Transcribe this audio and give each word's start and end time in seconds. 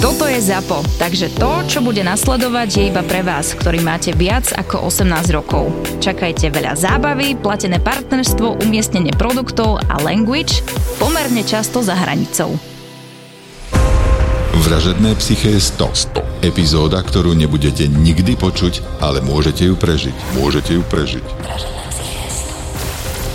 Toto 0.00 0.24
je 0.24 0.40
ZAPO, 0.40 0.80
takže 0.96 1.28
to, 1.36 1.60
čo 1.68 1.84
bude 1.84 2.00
nasledovať, 2.00 2.68
je 2.72 2.82
iba 2.88 3.04
pre 3.04 3.20
vás, 3.20 3.52
ktorý 3.52 3.84
máte 3.84 4.16
viac 4.16 4.48
ako 4.48 4.88
18 4.88 5.28
rokov. 5.28 5.68
Čakajte 6.00 6.48
veľa 6.48 6.72
zábavy, 6.72 7.36
platené 7.36 7.76
partnerstvo, 7.84 8.64
umiestnenie 8.64 9.12
produktov 9.12 9.76
a 9.92 10.00
language 10.00 10.64
pomerne 10.96 11.44
často 11.44 11.84
za 11.84 11.92
hranicou. 11.92 12.56
Vražedné 14.64 15.20
psyché 15.20 15.60
100. 15.60 16.48
100. 16.48 16.48
Epizóda, 16.48 17.04
ktorú 17.04 17.36
nebudete 17.36 17.84
nikdy 17.84 18.40
počuť, 18.40 19.04
ale 19.04 19.20
môžete 19.20 19.68
ju 19.68 19.76
prežiť. 19.76 20.16
Môžete 20.32 20.80
ju 20.80 20.82
prežiť. 20.88 21.26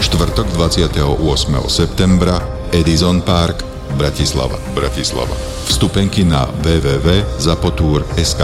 Štvrtok 0.01 0.49
28. 0.57 1.13
septembra 1.69 2.41
Edison 2.73 3.21
Park, 3.21 3.74
Bratislava. 3.95 4.59
Bratislava. 4.73 5.35
Vstupenky 5.65 6.23
na 6.23 6.45
www.zapotur.sk 6.45 8.41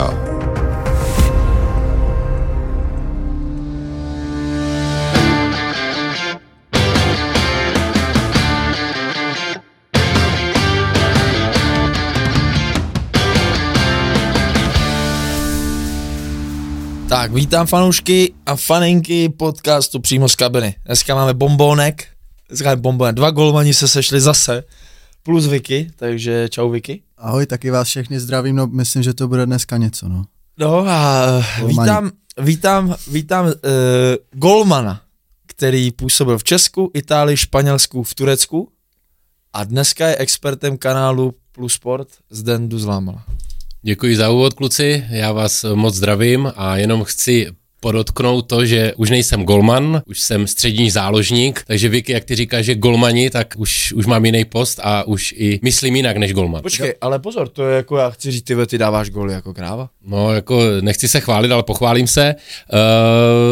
Tak, 17.11 17.33
vítám 17.33 17.67
fanoušky 17.67 18.33
a 18.45 18.55
faninky 18.55 19.29
podcastu 19.29 19.99
přímo 19.99 20.29
z 20.29 20.35
kabiny. 20.35 20.75
Dneska 20.85 21.15
máme 21.15 21.33
bombónek, 21.33 22.07
dneska 22.47 22.70
máme 22.70 22.81
bombónek. 22.81 23.15
Dva 23.15 23.31
golmani 23.31 23.73
se 23.73 23.87
sešli 23.87 24.21
zase, 24.21 24.63
plus 25.23 25.48
Vicky, 25.48 25.91
takže 25.95 26.49
čau 26.49 26.70
Vicky. 26.70 27.02
Ahoj, 27.17 27.45
taky 27.45 27.71
vás 27.71 27.88
všechny 27.88 28.20
zdravím, 28.20 28.55
no 28.55 28.67
myslím, 28.67 29.03
že 29.03 29.13
to 29.13 29.27
bude 29.27 29.45
dneska 29.45 29.77
něco, 29.77 30.09
no. 30.09 30.23
No 30.57 30.87
a 30.87 31.26
Golmani. 31.59 31.90
vítám, 31.90 32.12
vítám, 32.37 32.95
vítám 33.12 33.45
uh, 33.45 33.51
golmana, 34.32 35.01
který 35.48 35.91
působil 35.91 36.37
v 36.37 36.43
Česku, 36.43 36.91
Itálii, 36.93 37.37
Španělsku, 37.37 38.04
v 38.04 38.15
Turecku 38.15 38.71
a 39.54 39.63
dneska 39.63 40.07
je 40.07 40.15
expertem 40.15 40.77
kanálu 40.77 41.34
Plus 41.51 41.73
Sport 41.73 42.07
Zden 42.29 42.70
Duzlámala. 42.70 43.26
Děkuji 43.82 44.17
za 44.17 44.29
úvod, 44.29 44.54
kluci. 44.54 45.05
Já 45.10 45.32
vás 45.32 45.65
moc 45.76 45.95
zdravím 45.95 46.51
a 46.55 46.77
jenom 46.77 47.04
chci 47.04 47.48
podotknout 47.82 48.41
to, 48.41 48.65
že 48.65 48.93
už 48.98 49.10
nejsem 49.10 49.43
golman, 49.43 50.01
už 50.05 50.21
jsem 50.21 50.48
střední 50.48 50.91
záložník, 50.91 51.63
takže 51.68 51.90
Vicky, 51.90 52.12
jak 52.12 52.23
ty 52.23 52.35
říkáš, 52.35 52.65
že 52.65 52.76
golmani, 52.76 53.29
tak 53.29 53.54
už, 53.57 53.93
už 53.93 54.05
mám 54.05 54.26
jiný 54.26 54.46
post 54.46 54.79
a 54.84 55.04
už 55.04 55.34
i 55.38 55.60
myslím 55.63 55.96
jinak 55.96 56.18
než 56.18 56.34
golman. 56.34 56.62
Počkej, 56.62 56.96
ale 57.01 57.20
pozor, 57.20 57.48
to 57.49 57.68
je 57.68 57.76
jako 57.76 57.98
já 57.98 58.10
chci 58.10 58.32
říct, 58.32 58.43
ty, 58.43 58.55
ty 58.68 58.77
dáváš 58.77 59.10
góly 59.10 59.34
jako 59.34 59.54
kráva. 59.54 59.90
No, 60.05 60.34
jako 60.34 60.62
nechci 60.82 61.07
se 61.07 61.20
chválit, 61.20 61.51
ale 61.51 61.63
pochválím 61.63 62.07
se. 62.07 62.35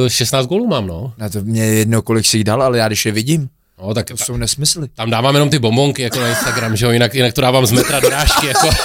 Uh, 0.04 0.10
16 0.10 0.46
gólů 0.46 0.68
mám, 0.68 0.88
no. 0.88 1.14
Na 1.18 1.30
to 1.30 1.42
mě 1.42 1.66
je 1.66 1.74
jedno, 1.74 2.02
kolik 2.02 2.26
si 2.26 2.38
jich 2.38 2.44
dal, 2.44 2.64
ale 2.64 2.78
já 2.78 2.88
když 2.88 3.06
je 3.06 3.12
vidím, 3.12 3.50
No, 3.82 3.94
tak 3.94 4.08
to 4.08 4.18
ta, 4.18 4.26
jsou 4.26 4.38
nesmysly. 4.38 4.88
tam 4.96 5.10
dávám 5.10 5.36
jenom 5.36 5.50
ty 5.50 5.60
bombonky 5.60 6.02
jako 6.02 6.20
na 6.20 6.28
Instagram, 6.28 6.76
že 6.76 6.86
jo, 6.86 6.92
jinak, 6.92 7.16
jinak 7.16 7.34
to 7.34 7.42
dávám 7.42 7.66
z 7.66 7.72
metra 7.72 8.00
dorážky, 8.00 8.48
jako. 8.48 8.70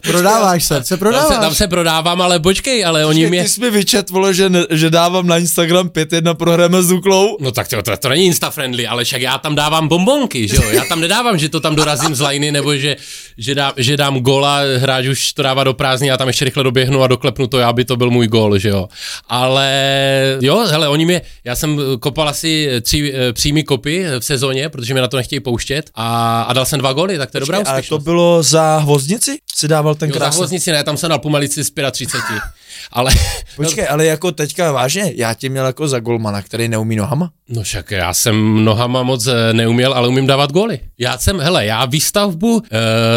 Prodáváš 0.00 0.64
se, 0.64 0.74
co 0.74 0.74
tam, 0.74 0.84
se, 0.84 0.88
tam 0.88 0.98
prodáváš? 0.98 1.56
se 1.56 1.68
prodávám, 1.68 2.22
ale 2.22 2.40
počkej, 2.40 2.84
ale 2.84 3.06
oni 3.06 3.26
mě... 3.26 3.42
Ty 3.42 3.48
jsi 3.48 3.60
mi 3.60 3.70
vyčet, 3.70 4.10
vole, 4.10 4.34
že, 4.34 4.48
ne, 4.48 4.64
že 4.70 4.90
dávám 4.90 5.26
na 5.26 5.38
Instagram 5.38 5.88
5-1 5.88 6.34
prohrajeme 6.34 6.82
s 6.82 6.88
Duklou. 6.88 7.36
No 7.40 7.52
tak 7.52 7.68
to, 7.68 7.82
to, 7.82 7.96
to 7.96 8.08
není 8.08 8.26
insta-friendly, 8.26 8.86
ale 8.86 9.04
však 9.04 9.22
já 9.22 9.38
tam 9.38 9.54
dávám 9.54 9.88
bombonky, 9.88 10.48
že 10.48 10.56
jo? 10.56 10.62
Já 10.72 10.84
tam 10.84 11.00
nedávám, 11.00 11.38
že 11.38 11.48
to 11.48 11.60
tam 11.60 11.76
dorazím 11.76 12.14
z 12.14 12.20
lajny, 12.20 12.52
nebo 12.52 12.76
že, 12.76 12.96
že, 13.38 13.54
dá, 13.54 13.72
že 13.76 13.96
dám 13.96 14.18
gola, 14.18 14.58
hráč 14.78 15.06
už 15.06 15.32
to 15.32 15.42
dává 15.42 15.64
do 15.64 15.74
prázdní, 15.74 16.08
já 16.08 16.16
tam 16.16 16.28
ještě 16.28 16.44
rychle 16.44 16.64
doběhnu 16.64 17.02
a 17.02 17.06
doklepnu 17.06 17.46
to, 17.46 17.60
aby 17.60 17.84
to 17.84 17.96
byl 17.96 18.10
můj 18.10 18.26
gól, 18.26 18.58
že 18.58 18.68
jo? 18.68 18.88
Ale 19.28 20.38
jo, 20.40 20.66
hele, 20.70 20.88
oni 20.88 21.04
mě, 21.04 21.22
já 21.44 21.56
jsem 21.56 21.80
kopal 22.00 22.28
asi 22.28 22.70
tři 22.82 23.12
eh, 23.14 23.32
přímý 23.44 23.64
kopy 23.64 24.04
v 24.18 24.24
sezóně, 24.24 24.68
protože 24.68 24.94
mě 24.94 25.00
na 25.02 25.08
to 25.08 25.16
nechtějí 25.16 25.40
pouštět 25.40 25.90
a, 25.94 26.42
a 26.42 26.52
dal 26.52 26.64
jsem 26.66 26.78
dva 26.78 26.92
góly, 26.92 27.18
tak 27.18 27.30
to 27.30 27.36
je 27.36 27.40
dobrá 27.40 27.56
Ale 27.56 27.64
to 27.64 27.70
úspěšnost. 27.70 28.02
bylo 28.04 28.42
za 28.42 28.76
hvoznici? 28.78 29.38
Si 29.56 29.68
dával 29.68 29.94
ten 29.94 30.08
Jo, 30.08 30.12
za 30.14 30.18
krásný. 30.18 30.38
hvoznici 30.38 30.72
ne, 30.72 30.84
tam 30.84 30.96
jsem 30.96 31.08
dal 31.08 31.18
pumalici 31.18 31.64
z 31.64 31.70
35. 31.90 32.40
Ale, 32.92 33.12
Počkej, 33.56 33.86
ale 33.90 34.06
jako 34.06 34.32
teďka 34.32 34.72
vážně, 34.72 35.12
já 35.16 35.34
tě 35.34 35.48
měl 35.48 35.66
jako 35.66 35.88
za 35.88 36.00
golmana, 36.00 36.42
který 36.42 36.68
neumí 36.68 36.96
nohama. 36.96 37.30
No 37.48 37.62
však 37.62 37.90
já 37.90 38.14
jsem 38.14 38.64
nohama 38.64 39.02
moc 39.02 39.26
eh, 39.26 39.52
neuměl, 39.52 39.94
ale 39.94 40.08
umím 40.08 40.26
dávat 40.26 40.52
góly. 40.52 40.80
Já 40.98 41.18
jsem, 41.18 41.40
hele, 41.40 41.66
já 41.66 41.84
výstavbu... 41.84 42.54
Uh, 42.54 42.62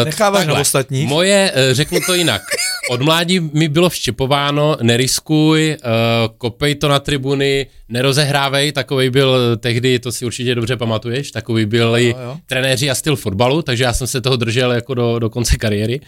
Necháváš 0.04 0.46
na 0.46 0.54
ostatních? 0.54 1.08
Moje, 1.08 1.52
uh, 1.52 1.74
řeknu 1.74 1.98
to 2.06 2.14
jinak. 2.14 2.42
Od 2.90 3.02
mládí 3.02 3.40
mi 3.40 3.68
bylo 3.68 3.88
vštěpováno, 3.88 4.76
neriskuj, 4.82 5.76
uh, 5.84 6.34
kopej 6.38 6.74
to 6.74 6.88
na 6.88 6.98
tribuny, 6.98 7.66
nerozehrávej, 7.88 8.72
takový 8.72 9.10
byl 9.10 9.56
tehdy, 9.56 9.98
to 9.98 10.12
si 10.12 10.26
určitě 10.26 10.54
dobře 10.54 10.76
pamatuješ, 10.76 11.30
takový 11.30 11.66
byli 11.66 12.08
Jo, 12.08 12.16
jo. 12.22 12.36
trenéři 12.46 12.90
a 12.90 12.94
styl 12.94 13.16
fotbalu, 13.16 13.62
takže 13.62 13.84
já 13.84 13.92
jsem 13.92 14.06
se 14.06 14.20
toho 14.20 14.36
držel 14.36 14.72
jako 14.72 14.94
do, 14.94 15.18
do 15.18 15.30
konce 15.30 15.56
kariéry. 15.56 16.00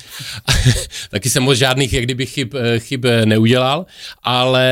Taky 1.10 1.30
jsem 1.30 1.42
moc 1.42 1.58
žádných 1.58 1.92
jak 1.92 2.04
kdyby 2.04 2.26
chyb, 2.26 2.54
eh, 2.54 2.78
chyb 2.78 3.04
eh, 3.04 3.26
neudělal, 3.26 3.86
ale 4.22 4.70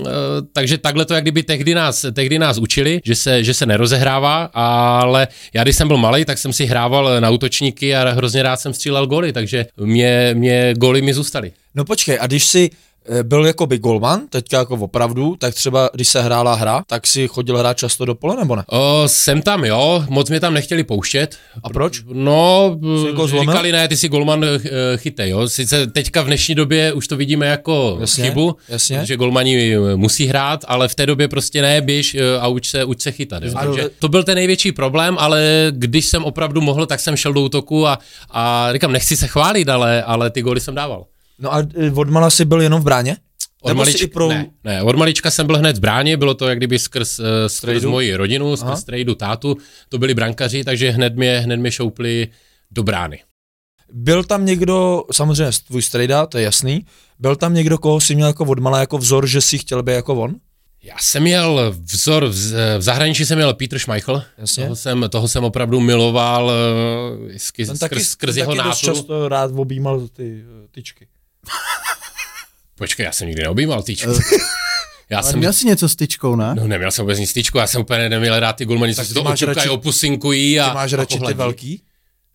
eh, 0.00 0.10
takže 0.52 0.78
takhle 0.78 1.04
to 1.04 1.14
jak 1.14 1.24
kdyby 1.24 1.42
tehdy 1.42 1.74
nás, 1.74 2.04
tehdy 2.12 2.38
nás 2.38 2.58
učili, 2.58 3.00
že 3.04 3.14
se, 3.14 3.44
že 3.44 3.54
se 3.54 3.66
nerozehrává, 3.66 4.50
ale 4.54 5.28
já 5.54 5.62
když 5.62 5.76
jsem 5.76 5.88
byl 5.88 5.96
malý, 5.96 6.24
tak 6.24 6.38
jsem 6.38 6.52
si 6.52 6.66
hrával 6.66 7.20
na 7.20 7.30
útočníky 7.30 7.96
a 7.96 8.10
hrozně 8.10 8.42
rád 8.42 8.60
jsem 8.60 8.74
střílel 8.74 9.06
goly, 9.06 9.32
takže 9.32 9.66
mě, 9.76 10.30
mě 10.34 10.74
goly 10.76 11.02
mi 11.02 11.14
zůstaly. 11.14 11.52
No 11.74 11.84
počkej, 11.84 12.18
a 12.20 12.26
když 12.26 12.54
eh, 12.54 12.68
byl 13.22 13.46
jako 13.46 13.66
by 13.66 13.78
golman, 13.78 14.20
teďka 14.30 14.58
jako 14.58 14.74
opravdu, 14.74 15.36
tak 15.38 15.54
třeba 15.54 15.90
když 15.94 16.08
se 16.08 16.22
hrála 16.22 16.54
hra, 16.54 16.82
tak 16.86 17.06
si 17.06 17.28
chodil 17.28 17.58
hrát 17.58 17.78
často 17.78 18.04
do 18.04 18.14
pole 18.14 18.36
nebo 18.36 18.56
ne? 18.56 18.64
O, 18.70 19.02
jsem 19.06 19.42
tam, 19.42 19.64
jo, 19.64 20.04
moc 20.08 20.30
mě 20.30 20.40
tam 20.40 20.54
nechtěli 20.54 20.84
pouštět. 20.84 21.36
A 21.62 21.68
proč? 21.68 22.02
No, 22.12 22.78
jako 23.06 23.26
říkali, 23.26 23.72
ne, 23.72 23.88
ty 23.88 23.96
jsi 23.96 24.08
golman 24.08 24.44
eh, 24.44 24.60
chytej, 24.96 25.30
jo. 25.30 25.48
Sice 25.48 25.86
teďka 25.86 26.22
v 26.22 26.26
dnešní 26.26 26.54
době 26.54 26.92
už 26.92 27.08
to 27.08 27.16
vidíme 27.16 27.46
jako 27.46 27.96
Jasně, 28.00 28.24
chybu, 28.24 28.56
jasně. 28.68 29.00
že 29.04 29.16
golmani 29.16 29.74
eh, 29.74 29.96
musí 29.96 30.26
hrát, 30.26 30.64
ale 30.68 30.88
v 30.88 30.94
té 30.94 31.06
době 31.06 31.28
prostě 31.28 31.62
ne, 31.62 31.80
běž 31.80 32.14
eh, 32.14 32.38
a 32.40 32.46
uč 32.48 32.68
se, 32.68 32.84
uč 32.84 33.00
se 33.00 33.12
chytat. 33.12 33.42
Jo. 33.42 33.52
Takže 33.60 33.90
to 33.98 34.08
byl 34.08 34.24
ten 34.24 34.34
největší 34.34 34.72
problém, 34.72 35.16
ale 35.18 35.66
když 35.70 36.06
jsem 36.06 36.24
opravdu 36.24 36.60
mohl, 36.60 36.86
tak 36.86 37.00
jsem 37.00 37.16
šel 37.16 37.32
do 37.32 37.40
útoku 37.40 37.86
a, 37.86 37.98
a 38.30 38.68
říkám, 38.72 38.92
nechci 38.92 39.16
se 39.16 39.26
chválit, 39.26 39.68
ale, 39.68 40.02
ale 40.02 40.30
ty 40.30 40.42
góly 40.42 40.60
jsem 40.60 40.74
dával. 40.74 41.04
No 41.38 41.54
a 41.54 41.62
eh, 41.74 41.90
od 41.90 42.08
mala 42.08 42.30
jsi 42.30 42.44
byl 42.44 42.60
jenom 42.60 42.80
v 42.80 42.84
bráně? 42.84 43.16
Od 43.62 43.68
Nebo 43.68 43.78
malička, 43.78 44.06
pro... 44.12 44.28
ne, 44.28 44.46
ne, 44.64 44.82
od 44.82 44.96
malička 44.96 45.30
jsem 45.30 45.46
byl 45.46 45.58
hned 45.58 45.76
v 45.76 45.80
bráně, 45.80 46.16
bylo 46.16 46.34
to 46.34 46.48
jak 46.48 46.58
kdyby 46.58 46.78
skrz, 46.78 47.18
uh, 47.18 47.24
skrz 47.46 47.84
moji 47.84 48.16
rodinu, 48.16 48.46
Aha. 48.46 48.56
skrz 48.56 48.80
strejdu 48.80 49.14
tátu, 49.14 49.56
to 49.88 49.98
byli 49.98 50.14
brankaři, 50.14 50.64
takže 50.64 50.90
hned 50.90 51.16
mě, 51.16 51.38
hned 51.38 51.56
mě 51.56 51.70
šoupli 51.70 52.28
do 52.70 52.82
brány. 52.82 53.22
Byl 53.92 54.24
tam 54.24 54.46
někdo, 54.46 55.04
samozřejmě 55.12 55.50
tvůj 55.66 55.82
strejda, 55.82 56.26
to 56.26 56.38
je 56.38 56.44
jasný, 56.44 56.86
byl 57.18 57.36
tam 57.36 57.54
někdo, 57.54 57.78
koho 57.78 58.00
si 58.00 58.14
měl 58.14 58.26
jako 58.26 58.44
od 58.44 58.58
mala 58.58 58.80
jako 58.80 58.98
vzor, 58.98 59.26
že 59.26 59.40
si 59.40 59.58
chtěl 59.58 59.82
být 59.82 59.92
jako 59.92 60.14
on? 60.14 60.34
Já 60.82 60.94
jsem 61.00 61.22
měl 61.22 61.74
vzor, 61.84 62.26
v, 62.26 62.52
v 62.78 62.82
zahraničí 62.82 63.26
jsem 63.26 63.38
měl 63.38 63.54
Peter 63.54 63.78
Schmeichel, 63.78 64.22
Jasně. 64.38 64.64
toho 64.64 64.76
jsem, 64.76 65.04
toho 65.10 65.28
jsem 65.28 65.44
opravdu 65.44 65.80
miloval 65.80 66.52
skrz, 67.36 67.66
Ten 67.68 67.76
skrz, 67.76 68.08
skrz 68.08 68.34
ten 68.34 68.42
jeho 68.42 68.54
taky 68.54 68.68
náturu. 68.68 68.94
často 68.94 69.28
rád 69.28 69.50
objímal 69.56 70.08
ty 70.08 70.44
tyčky. 70.70 71.06
Počkej, 72.78 73.04
já 73.04 73.12
jsem 73.12 73.28
nikdy 73.28 73.42
neobjímal 73.42 73.82
týčku. 73.82 74.10
já 75.10 75.18
Ale 75.18 75.30
jsem, 75.30 75.38
měl 75.38 75.52
jsi 75.52 75.66
něco 75.66 75.88
s 75.88 75.96
tyčkou, 75.96 76.36
ne? 76.36 76.54
no 76.54 76.66
neměl 76.66 76.90
jsem 76.90 77.02
vůbec 77.02 77.18
nic 77.18 77.32
týčku, 77.32 77.58
já 77.58 77.66
jsem 77.66 77.80
úplně 77.80 78.08
neměl 78.08 78.40
rád 78.40 78.52
ty 78.52 78.64
gulmani, 78.64 78.94
co 78.94 79.00
Tak 79.00 79.06
si 79.06 79.14
ty 79.14 79.20
to 79.20 79.22
očukají, 79.30 79.56
radši- 79.56 79.70
opusinkují 79.72 80.60
a 80.60 80.68
Ty 80.68 80.74
máš 80.74 80.92
a 80.92 80.96
radši 80.96 81.14
ty 81.14 81.18
pohladí. 81.18 81.38
velký? 81.38 81.82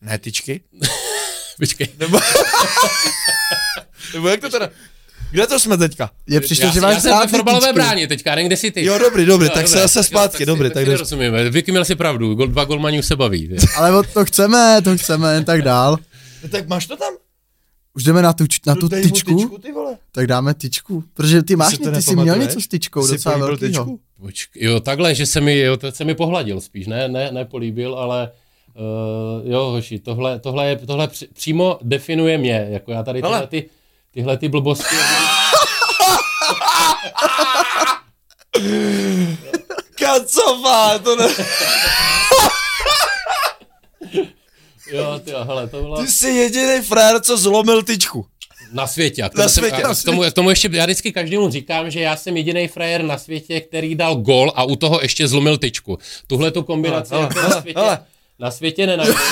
Ne 0.02 0.18
tyčky? 0.18 0.62
Počkej. 1.60 1.88
Nebo... 2.00 2.20
Nebo 4.14 4.28
jak 4.30 4.42
to 4.42 4.50
teda? 4.50 4.70
Kde 5.32 5.48
to 5.48 5.60
jsme 5.60 5.78
teďka? 5.78 6.10
Je 6.28 6.42
přišlo, 6.42 6.66
já, 6.66 6.72
že 6.72 6.80
já 6.80 6.88
máš 6.88 7.02
jsem 7.02 7.12
rád 7.12 7.20
ve 7.20 7.26
ty 7.26 7.38
fotbalové 7.38 7.74
bráně 7.74 8.08
teďka, 8.08 8.36
ne, 8.36 8.44
kde 8.44 8.58
jsi 8.58 8.72
ty? 8.72 8.86
Jo, 8.86 8.98
dobrý, 8.98 9.26
dobrý, 9.26 9.46
Jo, 9.48 9.52
tak 9.54 9.64
dobré, 9.66 9.78
se 9.78 9.82
zase 9.82 10.00
jo, 10.00 10.04
zpátky, 10.04 10.38
tak 10.38 10.46
dobrý, 10.48 10.68
si, 10.68 10.74
tak 10.74 10.84
si 10.84 10.90
jdeš. 10.90 11.00
rozumíme. 11.00 11.50
Vicky 11.50 11.72
měl 11.72 11.86
si 11.86 11.96
pravdu, 11.96 12.36
dva 12.46 12.64
golmani 12.66 13.00
už 13.00 13.06
se 13.06 13.16
baví. 13.16 13.56
Ale 13.78 14.04
to 14.04 14.26
chceme, 14.26 14.82
to 14.84 14.98
chceme, 14.98 15.44
tak 15.44 15.62
dál. 15.62 15.98
No 16.44 16.50
tak 16.50 16.68
máš 16.68 16.86
to 16.88 16.98
tam? 16.98 17.14
Už 17.94 18.04
jdeme 18.04 18.22
na 18.22 18.34
tu, 18.34 18.46
na 18.68 18.76
tu 18.76 18.88
Dej 18.88 19.04
tyčku, 19.04 19.36
tyčku, 19.36 19.58
ty 19.58 19.72
vole. 19.72 19.98
tak 20.12 20.28
dáme 20.28 20.54
tyčku. 20.54 21.04
Protože 21.14 21.44
ty 21.44 21.56
máš, 21.56 21.78
to 21.78 21.92
ty 21.92 22.02
jsi 22.02 22.16
měl 22.16 22.38
něco 22.38 22.62
s 22.62 22.68
tyčkou, 22.68 23.08
Jsi 23.08 23.12
docela 23.14 23.38
velkýho. 23.38 23.70
tyčku? 23.70 24.00
Počkej, 24.22 24.64
jo, 24.64 24.80
takhle, 24.80 25.16
že 25.16 25.26
se 25.26 25.42
mi, 25.42 25.60
jo, 25.60 25.78
to 25.78 25.92
se 25.92 26.04
mi 26.04 26.16
pohladil 26.16 26.62
spíš, 26.62 26.88
ne, 26.88 27.08
ne, 27.08 27.32
nepolíbil, 27.32 27.96
ale 27.96 28.32
uh, 29.44 29.52
jo, 29.52 29.60
hoši, 29.72 30.00
tohle, 30.00 30.40
tohle, 30.40 30.68
je, 30.68 30.76
tohle 30.76 31.08
při, 31.08 31.28
přímo 31.34 31.80
definuje 31.82 32.38
mě, 32.38 32.68
jako 32.70 32.92
já 32.92 33.04
tady 33.04 33.22
tyhle 33.22 33.48
ty, 33.48 33.70
tyhle 34.14 34.38
ty 34.38 34.50
blbosti. 34.50 34.96
Kacová, 40.00 41.00
to 41.00 41.16
ne... 41.16 41.28
Jo, 44.92 45.20
ty, 45.24 45.32
hele, 45.44 45.68
to 45.68 45.82
bylo 45.82 46.02
Ty 46.02 46.08
jsi 46.08 46.30
jediný 46.30 46.82
frér, 46.82 47.20
co 47.22 47.38
zlomil 47.38 47.84
tyčku. 47.84 48.26
na 48.72 48.88
světě. 48.88 49.24
A 49.24 49.30
Na 49.38 49.50
světě, 49.50 49.84
a 49.84 49.88
na 49.88 49.96
k 49.96 50.04
tomu, 50.04 50.22
k 50.24 50.34
tomu 50.34 50.50
ještě, 50.50 50.70
já 50.72 50.86
vždycky 50.86 51.12
každému 51.12 51.50
říkám, 51.50 51.90
že 51.92 52.00
já 52.00 52.16
jsem 52.16 52.38
jediný 52.38 52.68
frajer 52.68 53.04
na 53.04 53.18
světě, 53.18 53.62
který 53.62 53.96
dal 53.96 54.16
gol 54.16 54.52
a 54.56 54.64
u 54.64 54.76
toho 54.76 55.00
ještě 55.02 55.28
zlomil 55.28 55.58
tyčku. 55.58 55.98
Tuhle 56.28 56.52
tu 56.52 56.64
kombinaci 56.64 57.14
Hele, 57.14 57.24
jako 57.24 57.40
hele, 57.40 57.50
na 57.56 57.62
světě, 57.62 57.80
hele. 57.80 58.00
na 58.40 58.52
světě 58.52 58.88
nenajdeš. 58.88 59.16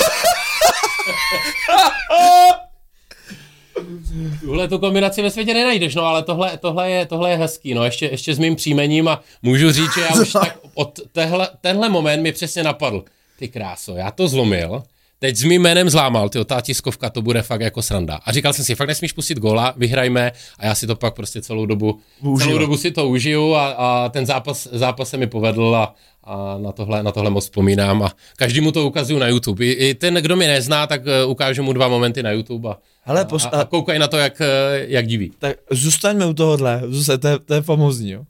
Tuhle 4.40 4.68
tu 4.68 4.78
kombinaci 4.78 5.22
ve 5.22 5.30
světě 5.30 5.54
nenajdeš, 5.54 5.94
no 5.94 6.02
ale 6.02 6.22
tohle, 6.22 6.58
tohle, 6.58 6.90
je, 6.90 7.06
tohle 7.06 7.30
je 7.30 7.36
hezký, 7.36 7.74
no 7.74 7.84
ještě, 7.84 8.06
ještě 8.06 8.34
s 8.34 8.38
mým 8.38 8.56
příjmením 8.56 9.08
a 9.08 9.22
můžu 9.42 9.72
říct, 9.72 9.94
že 9.94 10.00
já 10.00 10.20
už 10.22 10.32
tak 10.42 10.58
od 10.74 11.00
tehle, 11.12 11.48
tenhle 11.60 11.88
moment 11.88 12.22
mi 12.22 12.32
přesně 12.32 12.62
napadl, 12.62 13.04
ty 13.38 13.48
kráso, 13.48 13.96
já 13.96 14.10
to 14.10 14.28
zlomil, 14.28 14.82
teď 15.18 15.36
s 15.36 15.44
mým 15.44 15.62
jménem 15.62 15.90
zlámal, 15.90 16.28
ty 16.28 16.44
ta 16.44 16.60
tiskovka, 16.60 17.10
to 17.10 17.22
bude 17.22 17.42
fakt 17.42 17.60
jako 17.60 17.82
sranda. 17.82 18.20
A 18.24 18.32
říkal 18.32 18.52
jsem 18.52 18.64
si, 18.64 18.74
fakt 18.74 18.88
nesmíš 18.88 19.12
pustit 19.12 19.38
gola, 19.38 19.74
vyhrajme 19.76 20.32
a 20.58 20.66
já 20.66 20.74
si 20.74 20.86
to 20.86 20.96
pak 20.96 21.14
prostě 21.14 21.42
celou 21.42 21.66
dobu, 21.66 22.00
celou 22.38 22.58
dobu 22.58 22.76
si 22.76 22.90
to 22.90 23.08
užiju 23.08 23.54
a, 23.54 23.68
a 23.68 24.08
ten 24.08 24.26
zápas, 24.26 24.68
zápas 24.72 25.10
se 25.10 25.16
mi 25.16 25.26
povedl 25.26 25.76
a, 25.76 25.94
a 26.24 26.58
na 26.58 26.72
tohle, 26.72 27.02
na 27.02 27.12
tohle 27.12 27.30
moc 27.30 27.44
vzpomínám 27.44 28.02
a 28.02 28.12
každému 28.36 28.72
to 28.72 28.86
ukazuju 28.86 29.18
na 29.18 29.28
YouTube. 29.28 29.64
I, 29.64 29.70
I 29.70 29.94
ten, 29.94 30.14
kdo 30.14 30.36
mě 30.36 30.48
nezná, 30.48 30.86
tak 30.86 31.02
eh, 31.06 31.24
ukážu 31.24 31.62
mu 31.62 31.72
dva 31.72 31.88
momenty 31.88 32.22
na 32.22 32.30
YouTube 32.30 32.68
a, 32.68 32.78
Hele, 33.02 33.24
a, 33.24 33.56
a, 33.56 33.60
a 33.60 33.64
koukají 33.64 33.98
na 33.98 34.08
to, 34.08 34.16
jak, 34.16 34.40
eh, 34.40 34.46
jak 34.88 35.06
diví. 35.06 35.32
Tak 35.38 35.56
zůstaňme 35.70 36.26
u 36.26 36.34
tohohle, 36.34 36.82
zůstaň, 36.86 37.18
to, 37.18 37.28
je, 37.28 37.38
to 37.38 37.54
je 37.54 37.62
famózní, 37.62 38.10
jo. 38.10 38.24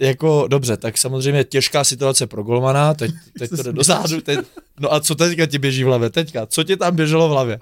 Jako, 0.00 0.48
dobře, 0.48 0.76
tak 0.76 0.98
samozřejmě 0.98 1.44
těžká 1.44 1.84
situace 1.84 2.26
pro 2.26 2.42
golmana, 2.42 2.94
teď, 2.94 3.10
teď 3.38 3.50
to 3.50 3.62
jde 3.62 3.72
dozadu, 3.72 4.20
teď, 4.20 4.38
no 4.80 4.92
a 4.94 5.00
co 5.00 5.14
teďka 5.14 5.46
ti 5.46 5.58
běží 5.58 5.84
v 5.84 5.86
hlavě, 5.86 6.10
teďka, 6.10 6.46
co 6.46 6.64
ti 6.64 6.76
tam 6.76 6.96
běželo 6.96 7.28
v 7.28 7.30
hlavě? 7.30 7.58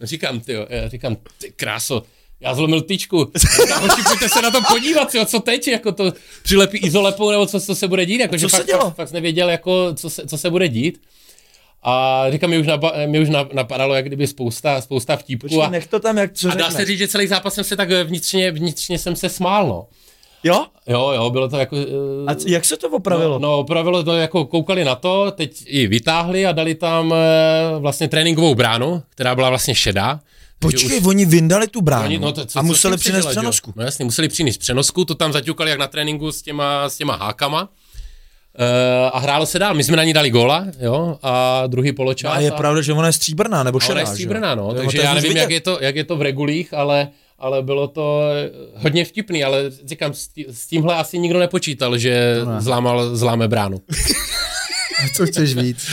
No 0.00 0.06
Říkám, 0.06 0.40
ty, 0.40 0.52
já 0.68 0.88
říkám, 0.88 1.16
ty 1.38 1.52
kráso, 1.56 2.02
já 2.40 2.54
zlomil 2.54 2.80
tyčku. 2.82 3.32
Říkám, 3.62 3.82
Hoši, 3.82 4.02
pojďte 4.08 4.28
se 4.28 4.42
na 4.42 4.50
to 4.50 4.58
podívat, 4.68 5.14
jo, 5.14 5.24
co 5.24 5.40
teď, 5.40 5.68
jako 5.68 5.92
to 5.92 6.12
přilepí 6.42 6.78
izolepou, 6.78 7.30
nebo 7.30 7.46
co, 7.46 7.60
co 7.60 7.74
se 7.74 7.88
bude 7.88 8.06
dít, 8.06 8.20
jako, 8.20 8.34
co 8.34 8.38
že 8.38 8.48
se 8.48 8.56
fakt, 8.56 8.66
dělo? 8.66 8.80
fakt, 8.84 8.94
fakt 8.96 9.12
nevěděl, 9.12 9.50
jako, 9.50 9.94
co, 9.94 10.10
se, 10.10 10.26
co 10.26 10.38
se 10.38 10.50
bude 10.50 10.68
dít. 10.68 11.00
A 11.82 12.24
říkám, 12.30 12.50
mi 12.50 12.58
už, 12.58 12.66
napa, 12.66 12.92
mi 13.06 13.20
už 13.20 13.28
na- 13.28 13.48
napadalo, 13.52 13.94
jak 13.94 14.06
kdyby 14.06 14.26
spousta, 14.26 14.80
spousta 14.80 15.16
vtípků. 15.16 15.48
Počkej, 15.48 15.64
A, 15.64 15.70
nech 15.70 15.86
to 15.86 16.00
tam, 16.00 16.18
jak 16.18 16.32
co 16.32 16.50
a 16.50 16.54
dá 16.54 16.70
se 16.70 16.84
říct, 16.84 16.98
že 16.98 17.08
celý 17.08 17.26
zápas 17.26 17.54
jsem 17.54 17.64
se 17.64 17.76
tak 17.76 17.88
vnitřně, 18.04 18.50
vnitřně 18.50 18.98
jsem 18.98 19.16
se 19.16 19.28
smál, 19.28 19.66
no. 19.68 19.86
Jo? 20.44 20.66
Jo, 20.86 21.12
jo, 21.14 21.30
bylo 21.30 21.48
to 21.48 21.56
jako... 21.58 21.76
eh, 21.76 22.32
A 22.32 22.36
jak 22.46 22.64
se 22.64 22.76
to 22.76 22.88
opravilo? 22.88 23.38
No, 23.38 23.48
no, 23.48 23.58
opravilo 23.58 24.02
to, 24.02 24.16
jako 24.16 24.44
koukali 24.44 24.84
na 24.84 24.94
to, 24.94 25.30
teď 25.30 25.62
i 25.66 25.86
vytáhli 25.86 26.46
a 26.46 26.52
dali 26.52 26.74
tam 26.74 27.14
eh, 27.14 27.78
vlastně 27.78 28.08
tréninkovou 28.08 28.54
bránu, 28.54 29.02
která 29.08 29.34
byla 29.34 29.48
vlastně 29.48 29.74
šedá. 29.74 30.20
Počkej, 30.58 31.00
oni 31.06 31.24
vyndali 31.24 31.68
tu 31.68 31.80
bránu 31.80 32.04
Oni, 32.04 32.18
no 32.18 32.32
to, 32.32 32.46
co, 32.46 32.58
a 32.58 32.62
museli 32.62 32.96
přinést 32.96 33.24
jo? 33.24 33.30
přenosku. 33.30 33.72
No 33.76 33.84
jasně, 33.84 34.04
museli 34.04 34.28
přinést 34.28 34.58
přenosku, 34.58 35.04
to 35.04 35.14
tam 35.14 35.32
zaťukali 35.32 35.70
jak 35.70 35.78
na 35.78 35.86
tréninku 35.86 36.32
s 36.32 36.42
těma, 36.42 36.88
s 36.88 36.96
těma 36.96 37.16
hákama. 37.16 37.62
Uh, 37.62 37.68
a 39.12 39.18
hrálo 39.18 39.46
se 39.46 39.58
dál. 39.58 39.74
My 39.74 39.84
jsme 39.84 39.96
na 39.96 40.04
ní 40.04 40.12
dali 40.12 40.30
góla, 40.30 40.66
jo, 40.80 41.18
a 41.22 41.62
druhý 41.66 41.92
poločas. 41.92 42.32
A 42.36 42.40
je 42.40 42.50
pravda, 42.50 42.82
že 42.82 42.92
ona 42.92 43.06
je 43.06 43.12
stříbrná, 43.12 43.62
nebo 43.62 43.76
a 43.76 43.80
ona 43.80 43.86
šedá, 43.86 44.00
je 44.00 44.06
že 44.06 44.12
stříbrná, 44.12 44.54
no, 44.54 44.74
takže 44.74 44.98
já 44.98 45.10
už 45.10 45.14
nevím, 45.14 45.28
vidět. 45.28 45.40
jak 45.40 45.50
je, 45.50 45.60
to, 45.60 45.78
jak 45.80 45.96
je 45.96 46.04
to 46.04 46.16
v 46.16 46.22
regulích, 46.22 46.74
ale, 46.74 47.08
ale 47.42 47.62
bylo 47.62 47.88
to 47.88 48.22
hodně 48.74 49.04
vtipný, 49.04 49.44
ale 49.44 49.70
říkám, 49.84 50.14
s, 50.14 50.28
tí, 50.28 50.46
s 50.50 50.66
tímhle 50.66 50.96
asi 50.96 51.18
nikdo 51.18 51.38
nepočítal, 51.38 51.98
že 51.98 52.36
zlámal, 52.58 53.16
zláme 53.16 53.48
bránu. 53.48 53.82
A 55.04 55.08
co 55.16 55.26
chceš 55.26 55.54
víc? 55.54 55.90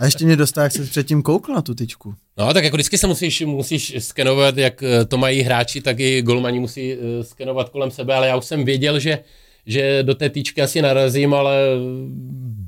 A 0.00 0.04
ještě 0.04 0.24
mě 0.24 0.36
dostal, 0.36 0.64
jak 0.64 0.72
se 0.72 0.84
předtím 0.84 1.22
koukl 1.22 1.52
na 1.52 1.62
tu 1.62 1.74
tyčku. 1.74 2.14
No, 2.36 2.54
tak 2.54 2.64
jako 2.64 2.76
vždycky 2.76 2.98
se 2.98 3.06
musíš, 3.06 3.40
musíš 3.40 3.94
skenovat, 3.98 4.58
jak 4.58 4.82
eh, 4.82 5.04
to 5.04 5.18
mají 5.18 5.42
hráči, 5.42 5.80
tak 5.80 6.00
i 6.00 6.22
golmani 6.22 6.60
musí 6.60 6.92
eh, 6.92 7.24
skenovat 7.24 7.68
kolem 7.68 7.90
sebe, 7.90 8.14
ale 8.14 8.28
já 8.28 8.36
už 8.36 8.44
jsem 8.44 8.64
věděl, 8.64 8.98
že, 8.98 9.18
že 9.66 10.02
do 10.02 10.14
té 10.14 10.30
týčky 10.30 10.62
asi 10.62 10.82
narazím, 10.82 11.34
ale 11.34 11.56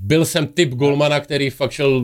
byl 0.03 0.25
jsem 0.25 0.47
typ 0.47 0.71
golmana, 0.71 1.21
který 1.21 1.51
fakt 1.51 1.73
šel 1.73 2.03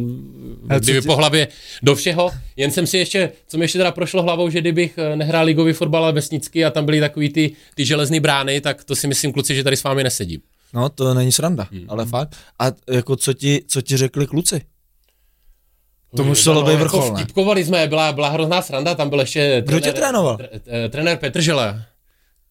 kdyby 0.79 1.01
po 1.03 1.17
hlavě 1.17 1.49
do 1.83 1.95
všeho, 1.95 2.31
jen 2.57 2.71
jsem 2.71 2.87
si 2.87 2.99
ještě, 2.99 3.33
co 3.49 3.59
mi 3.59 3.65
ještě 3.65 3.79
teda 3.79 3.91
prošlo 3.93 4.23
hlavou, 4.23 4.51
že 4.51 4.61
kdybych 4.61 4.99
eh, 4.99 5.17
nehrál 5.17 5.45
ligový 5.47 5.73
fotbal 5.73 6.03
ale 6.05 6.13
vesnický 6.13 6.65
a 6.65 6.71
tam 6.71 6.85
byly 6.85 7.01
takový 7.01 7.29
ty, 7.29 7.53
ty 7.75 7.85
železné 7.85 8.21
brány, 8.21 8.61
tak 8.61 8.85
to 8.85 8.97
si 8.97 9.07
myslím, 9.07 9.33
kluci, 9.33 9.55
že 9.55 9.65
tady 9.65 9.77
s 9.77 9.83
vámi 9.85 10.05
nesedím. 10.05 10.41
No, 10.75 10.89
to 10.89 11.15
není 11.15 11.33
sranda, 11.33 11.67
Hmm. 11.71 11.85
ale 11.89 12.07
fakt. 12.07 12.37
A 12.59 12.73
jako 12.91 13.17
co 13.17 13.33
ti, 13.33 13.65
co 13.69 13.83
ti 13.83 13.97
řekli 13.97 14.27
kluci? 14.27 14.61
To 16.17 16.25
muselo 16.25 16.63
být 16.63 16.71
jako 16.73 16.83
vrchol, 16.85 17.13
ne? 17.15 17.23
Vtipkovali 17.23 17.65
jsme, 17.65 17.87
byla, 17.87 18.13
byla 18.13 18.29
hrozná 18.29 18.63
sranda, 18.63 18.95
tam 18.95 19.09
byl 19.11 19.21
ještě... 19.21 19.63
Kdo 19.67 19.81
tě 19.81 19.93
trénoval? 19.93 20.37
tr- 20.37 20.49
eh, 20.67 20.89
Trenér 20.89 21.19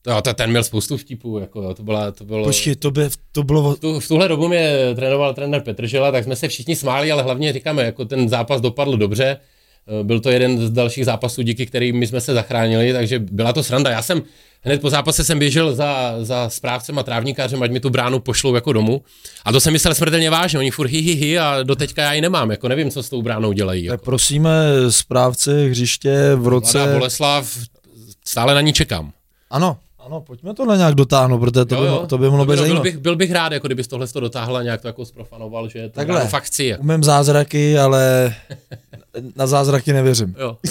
Petržele. 0.04 0.22
To, 0.22 0.34
ten 0.34 0.50
měl 0.50 0.64
spoustu 0.64 0.98
vtipů, 0.98 1.40
jako 1.40 1.62
jo, 1.62 1.74
to, 1.74 1.84
byla, 1.84 2.12
to 2.12 2.26
bylo... 2.26 2.44
Počkej, 2.44 2.76
to, 2.76 2.92
by, 2.92 3.10
to 3.32 3.44
bylo... 3.44 3.76
Tu, 3.76 4.00
v 4.00 4.08
tuhle 4.08 4.28
dobu 4.28 4.48
mě 4.48 4.74
trénoval 4.96 5.34
trenér 5.34 5.62
Petržela, 5.62 6.12
tak 6.12 6.24
jsme 6.24 6.36
se 6.36 6.48
všichni 6.48 6.76
smáli, 6.76 7.12
ale 7.12 7.24
hlavně 7.24 7.54
říkáme, 7.54 7.84
jako 7.84 8.06
ten 8.06 8.30
zápas 8.30 8.62
dopadl 8.62 8.98
dobře. 8.98 9.38
Eh, 10.00 10.04
Byl 10.04 10.20
to 10.20 10.30
jeden 10.30 10.68
z 10.68 10.72
dalších 10.72 11.06
zápasů, 11.06 11.42
díky 11.42 11.66
kterým 11.66 11.96
my 12.00 12.08
jsme 12.08 12.22
se 12.22 12.34
zachránili, 12.34 12.94
takže 12.94 13.20
byla 13.20 13.54
to 13.54 13.64
sranda. 13.64 13.92
Já 13.92 14.02
jsem 14.02 14.24
hned 14.62 14.82
po 14.82 14.90
zápase 14.90 15.24
jsem 15.24 15.40
běžel 15.40 15.76
za, 15.76 16.16
za 16.22 16.50
správcem 16.50 17.00
a 17.00 17.04
trávníkářem, 17.04 17.64
ať 17.64 17.72
mi 17.72 17.80
tu 17.80 17.90
bránu 17.90 18.20
pošlou 18.20 18.56
jako 18.56 18.74
domů. 18.74 19.02
A 19.46 19.52
to 19.52 19.60
jsem 19.60 19.74
myslel 19.74 19.96
smrtelně 19.96 20.30
vážně, 20.30 20.60
oni 20.60 20.72
furt 20.72 20.88
hi, 20.88 21.00
hi, 21.00 21.14
hi 21.14 21.40
a 21.40 21.64
doteďka 21.64 22.02
já 22.04 22.14
ji 22.14 22.22
nemám, 22.22 22.52
jako 22.52 22.68
nevím, 22.68 22.92
co 22.92 23.04
s 23.04 23.10
tou 23.10 23.22
bránou 23.22 23.52
dělají. 23.52 23.88
Tak 23.88 23.94
Jako. 23.94 24.06
prosíme 24.06 24.52
správce 24.90 25.68
hřiště 25.68 26.32
v 26.36 26.48
roce... 26.48 26.78
Mladá 26.78 26.94
Boleslav, 26.98 27.58
stále 28.26 28.54
na 28.56 28.62
ní 28.62 28.74
čekám. 28.74 29.12
Ano, 29.50 29.78
ano, 30.06 30.22
pojďme 30.22 30.54
to 30.54 30.66
na 30.66 30.76
nějak 30.76 30.96
dotáhnout, 30.96 31.40
protože 31.40 31.66
to, 31.66 31.76
by, 31.76 31.82
mo- 31.88 32.06
to 32.08 32.18
by 32.18 32.30
mohlo 32.30 32.46
být 32.46 32.48
byl, 32.48 32.56
byl, 32.56 32.64
zajímavé. 32.64 32.84
bych, 32.84 32.98
byl 32.98 33.16
bych 33.16 33.32
rád, 33.32 33.52
jako 33.54 33.68
kdybys 33.68 33.88
tohle 33.88 34.08
to 34.08 34.20
dotáhl 34.20 34.58
a 34.58 34.64
nějak 34.64 34.82
to 34.82 34.88
jako 34.88 35.06
zprofanoval, 35.06 35.70
že 35.70 35.90
to 35.90 35.96
Takhle. 35.96 36.28
fakt 36.28 36.44
chci. 36.44 36.66
Jako. 36.66 36.84
Umím 36.84 37.04
zázraky, 37.04 37.78
ale 37.80 38.36
na 39.36 39.48
zázraky 39.48 39.94
nevěřím. 39.94 40.36
Jo. 40.40 40.58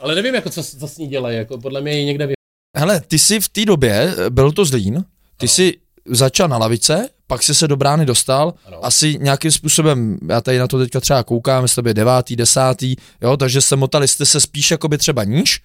Ale 0.00 0.14
nevím, 0.14 0.34
jako, 0.34 0.50
co, 0.50 0.62
co 0.62 0.88
s 0.88 0.98
ní 0.98 1.06
dělají, 1.08 1.36
jako 1.36 1.58
podle 1.58 1.80
mě 1.80 1.92
ji 1.92 2.04
někde 2.04 2.26
vy... 2.26 2.34
Hele, 2.76 3.00
ty 3.00 3.18
jsi 3.18 3.40
v 3.40 3.48
té 3.48 3.64
době, 3.64 4.14
byl 4.30 4.52
to 4.52 4.64
Zlín, 4.64 5.04
ty 5.36 5.48
jsi 5.48 5.74
začal 6.06 6.48
na 6.48 6.58
lavice, 6.58 7.08
pak 7.26 7.42
jsi 7.42 7.54
se 7.54 7.68
do 7.68 7.76
brány 7.76 8.06
dostal, 8.06 8.54
Ano. 8.66 8.84
asi 8.84 9.18
nějakým 9.20 9.50
způsobem, 9.50 10.18
já 10.28 10.40
tady 10.40 10.58
na 10.58 10.66
to 10.66 10.78
teďka 10.78 11.00
třeba 11.00 11.22
koukám, 11.22 11.64
jestli 11.64 11.82
to 11.82 11.88
je 11.88 11.94
devátý, 11.94 12.36
desátý, 12.36 12.96
jo, 13.22 13.36
takže 13.36 13.60
se 13.60 13.76
motali 13.76 14.08
jste 14.08 14.26
se 14.26 14.40
spíš 14.40 14.70
jakoby 14.70 14.98
třeba 14.98 15.24
níž, 15.24 15.60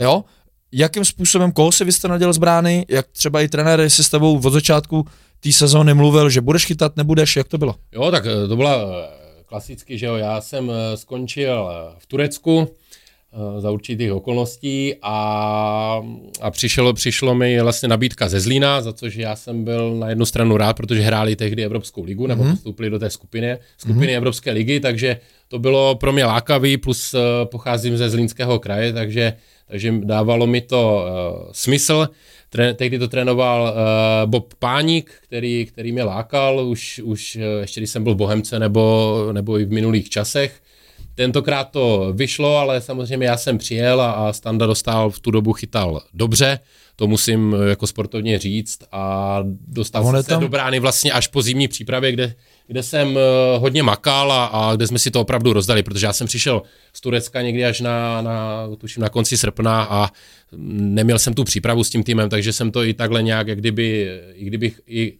jo, 0.00 0.24
jakým 0.72 1.04
způsobem, 1.04 1.52
koho 1.52 1.72
si 1.72 1.84
vy 1.84 1.92
jste 1.92 2.08
naděl 2.08 2.32
z 2.32 2.38
brány, 2.38 2.86
jak 2.88 3.06
třeba 3.12 3.40
i 3.40 3.48
trenér, 3.48 3.80
jestli 3.80 4.04
s 4.04 4.10
tebou 4.10 4.40
od 4.44 4.52
začátku 4.52 5.06
té 5.40 5.52
sezóny 5.52 5.94
mluvil, 5.94 6.30
že 6.30 6.40
budeš 6.40 6.66
chytat, 6.66 6.96
nebudeš, 6.96 7.36
jak 7.36 7.48
to 7.48 7.58
bylo? 7.58 7.74
Jo, 7.92 8.10
tak 8.10 8.26
eh, 8.26 8.48
to 8.48 8.56
byla 8.56 8.76
eh, 8.76 9.44
klasicky, 9.46 9.98
že 9.98 10.06
jo, 10.06 10.14
já 10.14 10.40
jsem 10.40 10.70
eh, 10.70 10.96
skončil 10.96 11.68
v 11.98 12.06
Turecku 12.06 12.68
za 13.58 13.70
určitých 13.70 14.12
okolností 14.12 14.94
a, 15.02 16.02
a 16.40 16.50
přišlo, 16.50 16.92
přišlo 16.92 17.34
mi 17.34 17.60
vlastně 17.60 17.88
nabídka 17.88 18.28
ze 18.28 18.40
Zlína, 18.40 18.80
za 18.80 18.92
což 18.92 19.14
já 19.16 19.36
jsem 19.36 19.64
byl 19.64 19.94
na 19.96 20.08
jednu 20.08 20.26
stranu 20.26 20.56
rád, 20.56 20.76
protože 20.76 21.00
hráli 21.00 21.36
tehdy 21.36 21.64
Evropskou 21.64 22.04
ligu, 22.04 22.26
nebo 22.26 22.42
Mhm. 22.44 22.52
postoupili 22.52 22.90
do 22.90 22.98
té 22.98 23.10
skupiny, 23.10 23.56
skupiny 23.78 24.16
Evropské 24.16 24.50
ligy, 24.52 24.80
takže 24.80 25.16
to 25.48 25.58
bylo 25.58 25.94
pro 25.94 26.12
mě 26.12 26.24
lákavý, 26.24 26.76
plus 26.76 27.14
eh, 27.14 27.18
pocházím 27.44 27.96
ze 27.96 28.10
Zlínského 28.10 28.58
kraje, 28.58 28.92
takže, 28.92 29.32
takže 29.68 29.94
dávalo 30.04 30.46
mi 30.46 30.60
to 30.60 31.04
uh, 31.04 31.48
smysl. 31.52 32.08
Tre, 32.48 32.74
tehdy 32.74 32.98
to 32.98 33.08
trénoval 33.08 33.62
uh, 33.62 34.30
Bob 34.30 34.54
Páník, 34.54 35.10
který, 35.22 35.66
který 35.66 35.92
mě 35.92 36.02
lákal, 36.04 36.60
už, 36.68 37.00
už 37.04 37.36
eh, 37.36 37.60
ještě 37.60 37.80
když 37.80 37.90
jsem 37.90 38.04
byl 38.04 38.14
v 38.14 38.16
Bohemce 38.16 38.58
nebo, 38.58 39.16
nebo 39.32 39.58
i 39.58 39.64
v 39.64 39.72
minulých 39.72 40.08
časech. 40.10 40.60
Tentokrát 41.14 41.64
to 41.64 42.12
vyšlo, 42.16 42.56
ale 42.56 42.80
samozřejmě 42.80 43.26
já 43.26 43.36
jsem 43.36 43.58
přijel 43.58 44.00
a, 44.00 44.12
a 44.12 44.32
Standa 44.32 44.66
dostal 44.66 45.10
v 45.10 45.20
tu 45.20 45.30
dobu 45.30 45.52
chytal 45.52 46.02
dobře, 46.14 46.58
to 46.96 47.06
musím 47.06 47.56
eh, 47.58 47.68
jako 47.68 47.86
sportovně 47.86 48.38
říct 48.38 48.78
a 48.92 49.38
dostal 49.68 50.04
jsem 50.04 50.22
se 50.22 50.36
do 50.36 50.48
brány 50.48 50.80
vlastně 50.80 51.12
až 51.12 51.26
po 51.26 51.42
zimní 51.42 51.68
přípravě, 51.68 52.12
kde, 52.12 52.34
kde 52.66 52.82
jsem 52.82 53.18
eh, 53.18 53.58
hodně 53.58 53.82
makal 53.82 54.32
a, 54.32 54.44
a 54.44 54.76
kde 54.76 54.86
jsme 54.86 54.98
si 54.98 55.10
to 55.10 55.20
opravdu 55.20 55.52
rozdali, 55.52 55.82
protože 55.82 56.06
já 56.06 56.12
jsem 56.12 56.26
přišel 56.26 56.62
z 56.92 57.00
Turecka 57.00 57.42
někdy 57.42 57.64
až 57.64 57.80
na, 57.80 58.22
na, 58.22 58.68
tuším, 58.78 59.02
na 59.02 59.08
konci 59.08 59.36
srpna 59.36 59.82
a 59.90 60.10
neměl 60.56 61.18
jsem 61.18 61.34
tu 61.34 61.44
přípravu 61.44 61.84
s 61.84 61.90
tím 61.90 62.02
týmem, 62.02 62.28
takže 62.28 62.52
jsem 62.52 62.70
to 62.70 62.84
i 62.84 62.94
takhle 62.94 63.22
nějak, 63.22 63.48
jak 63.48 63.58
kdyby, 63.58 64.10
i 64.34 64.44
kdybych 64.44 64.80
i, 64.86 65.18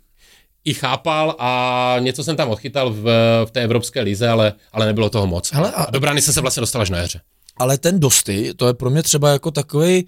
i 0.65 0.75
chápal 0.75 1.37
a 1.39 1.97
něco 1.99 2.25
jsem 2.25 2.37
tam 2.37 2.49
odchytal 2.51 2.91
v, 2.91 3.03
v 3.45 3.51
té 3.51 3.63
evropské 3.63 4.01
lize, 4.01 4.29
ale, 4.29 4.53
ale 4.73 4.87
nebylo 4.87 5.11
toho 5.11 5.27
moc. 5.27 5.53
Hele, 5.53 5.73
a- 5.73 5.83
a 5.83 5.91
do 5.91 6.01
brány 6.01 6.23
jsem 6.23 6.35
se 6.35 6.41
vlastně 6.41 6.61
dostal 6.61 6.83
až 6.83 6.91
na 6.91 6.99
jaře. 6.99 7.21
Ale 7.57 7.79
ten 7.79 8.01
Dosty, 8.01 8.55
to 8.57 8.67
je 8.67 8.75
pro 8.75 8.91
mě 8.91 9.03
třeba 9.03 9.31
jako 9.31 9.51
takový 9.51 10.07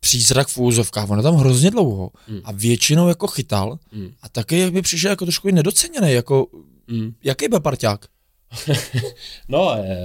přízrak 0.00 0.48
v 0.48 0.58
úzovkách, 0.58 1.10
on 1.10 1.18
je 1.18 1.22
tam 1.22 1.34
hrozně 1.36 1.70
dlouho 1.70 2.10
Hmm. 2.28 2.40
a 2.44 2.52
většinou 2.52 3.08
jako 3.08 3.26
chytal 3.26 3.78
a 4.22 4.28
taky 4.28 4.70
by 4.70 4.82
přišel 4.82 5.10
jako 5.10 5.24
trošku 5.24 5.50
nedoceněný, 5.50 6.12
jako 6.12 6.46
Mm. 6.88 7.12
jaký 7.24 7.48
byl 7.48 7.60
parťák? 7.60 8.04
No, 9.48 9.74
e, 9.74 9.96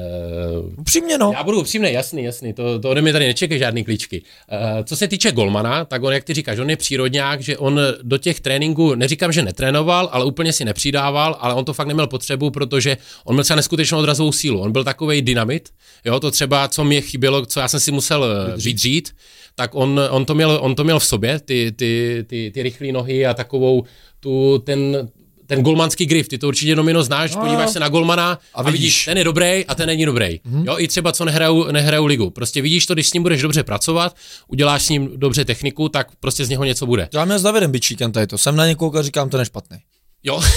Upřímně 0.78 1.18
no. 1.18 1.32
já 1.34 1.44
budu 1.44 1.60
upřímný, 1.60 1.94
jasný, 1.94 2.24
jasný, 2.24 2.54
to, 2.54 2.80
to 2.80 2.90
ode 2.90 3.02
mě 3.02 3.14
tady 3.14 3.28
nečekají 3.28 3.60
žádný 3.60 3.84
klíčky. 3.84 4.22
E, 4.50 4.84
co 4.84 4.96
se 4.96 5.08
týče 5.08 5.32
Golmana, 5.32 5.86
tak 5.86 6.04
on, 6.04 6.14
jak 6.14 6.24
ty 6.24 6.34
říkáš, 6.34 6.60
on 6.60 6.70
je 6.70 6.78
přírodňák, 6.78 7.42
že 7.42 7.58
on 7.58 7.80
do 8.02 8.18
těch 8.18 8.40
tréninků, 8.40 8.96
neříkám, 8.96 9.32
že 9.32 9.42
netrénoval, 9.42 10.10
ale 10.12 10.26
úplně 10.26 10.54
si 10.54 10.66
nepřidával, 10.66 11.38
ale 11.40 11.54
on 11.54 11.66
to 11.66 11.74
fakt 11.74 11.88
neměl 11.88 12.08
potřebu, 12.08 12.52
protože 12.52 12.98
on 13.24 13.36
měl 13.36 13.44
třeba 13.44 13.56
neskutečnou 13.56 14.00
odrazovou 14.00 14.32
sílu. 14.32 14.60
On 14.60 14.72
byl 14.72 14.84
takový 14.84 15.22
dynamit, 15.22 15.70
jo, 16.06 16.20
to 16.20 16.32
třeba, 16.32 16.68
co 16.68 16.84
mě 16.84 17.02
chybělo, 17.02 17.46
co 17.46 17.60
já 17.60 17.68
jsem 17.68 17.80
si 17.80 17.92
musel 17.92 18.26
eh, 18.26 18.58
vydřít, 18.58 19.10
tak 19.56 19.76
on, 19.76 20.02
on, 20.10 20.26
to 20.26 20.36
měl, 20.36 20.60
on 20.62 20.76
to 20.76 20.84
měl 20.84 21.00
v 21.00 21.06
sobě, 21.06 21.40
ty, 21.40 21.72
ty, 21.72 22.26
ty, 22.28 22.52
ty 22.54 22.64
rychlé 22.64 22.92
nohy 22.92 23.26
a 23.26 23.34
takovou 23.34 23.84
tu, 24.20 24.60
ten, 24.66 25.10
ten 25.50 25.64
golmanský 25.64 26.06
grif, 26.06 26.28
ty 26.28 26.38
to 26.38 26.48
určitě 26.48 26.76
nomino 26.76 27.04
znáš, 27.04 27.36
no, 27.36 27.42
podíváš 27.42 27.70
se 27.70 27.80
na 27.80 27.90
golmana 27.90 28.32
a, 28.32 28.38
a 28.54 28.64
vidíš. 28.64 28.80
vidíš, 28.80 29.06
ten 29.06 29.18
je 29.18 29.24
dobrý 29.24 29.66
a 29.66 29.76
ten 29.76 29.88
není 29.88 30.06
dobrý. 30.06 30.26
Mm-hmm. 30.26 30.64
Jo, 30.66 30.76
i 30.78 30.88
třeba 30.88 31.12
co 31.12 31.26
nehrajou, 31.26 31.72
nehrajou 31.72 32.06
ligu. 32.06 32.30
Prostě 32.30 32.62
vidíš 32.62 32.86
to, 32.86 32.94
když 32.94 33.10
s 33.10 33.14
ním 33.14 33.24
budeš 33.24 33.42
dobře 33.42 33.64
pracovat, 33.64 34.16
uděláš 34.48 34.84
s 34.84 34.90
ním 34.90 35.10
dobře 35.16 35.46
techniku, 35.46 35.90
tak 35.90 36.08
prostě 36.20 36.46
z 36.46 36.50
něho 36.50 36.64
něco 36.64 36.86
bude. 36.86 37.10
Já 37.14 37.26
mě 37.26 37.40
s 37.40 37.44
Davidem 37.44 37.72
Bičíkem 37.72 38.12
tady 38.12 38.28
to. 38.28 38.38
Jsem 38.38 38.56
na 38.56 38.68
někoho 38.68 38.96
a 38.98 39.02
říkám, 39.02 39.30
ten 39.30 39.40
je 39.40 39.46
špatný. 39.46 39.78
Jo. 40.24 40.42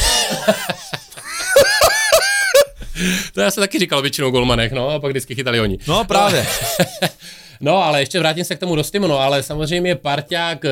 to 3.35 3.41
já 3.41 3.51
jsem 3.51 3.63
taky 3.63 3.79
říkal 3.79 4.03
většinou 4.03 4.31
golmanech, 4.31 4.73
no, 4.73 4.89
a 4.89 4.99
pak 4.99 5.11
vždycky 5.11 5.35
chytali 5.35 5.61
oni. 5.61 5.79
No 5.89 6.05
právě. 6.05 6.47
No, 7.62 7.85
ale 7.85 8.00
ještě 8.00 8.19
vrátím 8.19 8.45
se 8.45 8.57
k 8.57 8.59
tomu 8.59 8.75
Rostimu, 8.75 9.07
no, 9.07 9.19
ale 9.19 9.42
samozřejmě 9.42 9.95
parťák 9.95 10.64
e, 10.64 10.71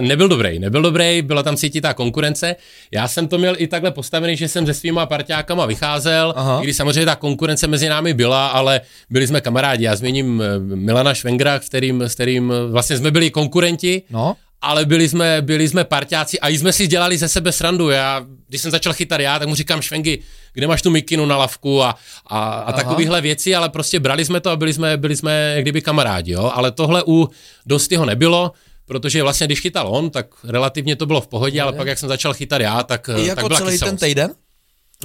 nebyl 0.00 0.28
dobrý, 0.28 0.58
nebyl 0.58 0.82
dobrý, 0.82 1.22
byla 1.22 1.42
tam 1.42 1.56
cítit 1.56 1.80
ta 1.80 1.94
konkurence. 1.94 2.56
Já 2.90 3.08
jsem 3.08 3.28
to 3.28 3.38
měl 3.38 3.54
i 3.58 3.66
takhle 3.66 3.90
postavený, 3.90 4.36
že 4.36 4.48
jsem 4.48 4.66
se 4.66 4.74
svýma 4.74 5.06
parťákama 5.06 5.66
vycházel, 5.66 6.34
Aha. 6.36 6.60
i 6.60 6.64
když 6.64 6.76
samozřejmě 6.76 7.06
ta 7.06 7.16
konkurence 7.16 7.66
mezi 7.66 7.88
námi 7.88 8.14
byla, 8.14 8.46
ale 8.46 8.80
byli 9.10 9.26
jsme 9.26 9.40
kamarádi. 9.40 9.84
Já 9.84 9.96
změním 9.96 10.42
eh, 10.42 10.58
Milana 10.58 11.14
Švengra, 11.14 11.60
s 11.60 11.68
kterým, 11.68 12.02
s 12.02 12.14
kterým 12.14 12.52
vlastně 12.70 12.96
jsme 12.96 13.10
byli 13.10 13.30
konkurenti. 13.30 14.02
No 14.10 14.36
ale 14.62 14.84
byli 14.84 15.08
jsme, 15.08 15.42
byli 15.42 15.68
jsme 15.68 15.84
parťáci 15.84 16.40
a 16.40 16.48
jsme 16.48 16.72
si 16.72 16.86
dělali 16.86 17.18
ze 17.18 17.28
sebe 17.28 17.52
srandu. 17.52 17.90
Já, 17.90 18.26
když 18.52 18.62
jsem 18.62 18.70
začal 18.70 18.92
chytat 18.92 19.20
já, 19.20 19.38
tak 19.38 19.48
mu 19.48 19.54
říkám 19.54 19.82
Švengy, 19.82 20.18
kde 20.52 20.66
máš 20.66 20.82
tu 20.82 20.90
mikinu 20.90 21.26
na 21.26 21.36
lavku 21.36 21.82
a, 21.82 21.96
a, 22.26 22.38
a 22.52 22.72
takovéhle 22.72 23.20
věci, 23.20 23.54
ale 23.54 23.68
prostě 23.68 24.00
brali 24.00 24.24
jsme 24.24 24.40
to 24.40 24.50
a 24.50 24.56
byli 24.56 24.72
jsme, 24.72 24.96
byli 24.96 25.16
jsme 25.16 25.56
kdyby 25.60 25.80
kamarádi, 25.80 26.32
jo? 26.32 26.50
ale 26.54 26.72
tohle 26.72 27.02
u 27.06 27.28
Dostyho 27.66 28.04
nebylo, 28.04 28.52
protože 28.84 29.22
vlastně 29.22 29.46
když 29.46 29.60
chytal 29.60 29.88
on, 29.88 30.10
tak 30.10 30.26
relativně 30.44 30.96
to 30.96 31.06
bylo 31.06 31.20
v 31.20 31.26
pohodě, 31.26 31.62
ale 31.62 31.72
pak 31.72 31.86
jak 31.86 31.98
jsem 31.98 32.08
začal 32.08 32.34
chytat 32.34 32.60
já, 32.60 32.82
tak, 32.82 33.10
I 33.16 33.26
jako 33.26 33.40
tak 33.40 33.48
byla 33.48 33.60
celý 33.60 33.72
kyselost. 33.72 34.00
ten 34.00 34.08
týden? 34.08 34.30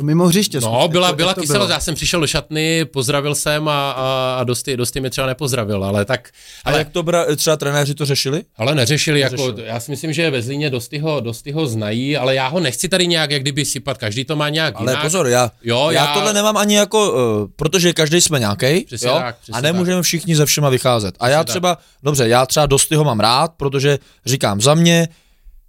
Mimo 0.01 0.27
hřiště. 0.27 0.59
No, 0.59 0.87
byla, 0.87 1.13
byla 1.13 1.33
kyselost, 1.33 1.69
já 1.71 1.79
jsem 1.79 1.95
přišel 1.95 2.19
do 2.19 2.27
šatny, 2.27 2.85
pozdravil 2.85 3.35
jsem 3.35 3.67
a, 3.67 3.91
a, 3.91 4.37
a 4.39 4.43
dosti, 4.43 4.77
dosti 4.77 4.99
mě 4.99 5.09
třeba 5.09 5.27
nepozdravil, 5.27 5.83
ale 5.83 6.05
tak... 6.05 6.29
Ale, 6.65 6.75
a 6.75 6.77
jak 6.79 6.89
to 6.89 7.03
bra, 7.03 7.25
třeba 7.35 7.57
trenéři 7.57 7.95
to 7.95 8.05
řešili? 8.05 8.43
Ale 8.57 8.75
neřešili, 8.75 9.19
jako, 9.19 9.53
já 9.63 9.79
si 9.79 9.91
myslím, 9.91 10.13
že 10.13 10.29
ve 10.29 10.41
Zlíně 10.41 10.69
dosti 10.69 10.99
ho, 10.99 11.19
dosti 11.19 11.51
ho 11.51 11.67
znají, 11.67 12.17
ale 12.17 12.35
já 12.35 12.47
ho 12.47 12.59
nechci 12.59 12.89
tady 12.89 13.07
nějak 13.07 13.31
jak 13.31 13.41
kdyby 13.41 13.65
sypat, 13.65 13.97
každý 13.97 14.25
to 14.25 14.35
má 14.35 14.49
nějak 14.49 14.73
Ale 14.77 14.91
jinak. 14.91 15.03
pozor, 15.03 15.27
já, 15.27 15.51
Jo, 15.63 15.87
já, 15.91 16.05
já- 16.05 16.13
tohle 16.13 16.33
nemám 16.33 16.57
ani 16.57 16.75
jako, 16.75 17.11
uh, 17.11 17.17
protože 17.55 17.93
každý 17.93 18.21
jsme 18.21 18.39
nějaký, 18.39 18.85
Přesně 18.85 19.07
jo? 19.07 19.15
tak, 19.15 19.37
přesně 19.37 19.57
a 19.57 19.61
nemůžeme 19.61 20.01
všichni 20.01 20.35
ze 20.35 20.45
všema 20.45 20.69
vycházet. 20.69 21.15
A 21.19 21.29
já 21.29 21.37
tak. 21.37 21.47
třeba, 21.47 21.77
dobře, 22.03 22.27
já 22.27 22.45
třeba 22.45 22.65
dosti 22.65 22.95
ho 22.95 23.03
mám 23.03 23.19
rád, 23.19 23.51
protože 23.57 23.99
říkám, 24.25 24.61
za 24.61 24.73
mě 24.73 25.07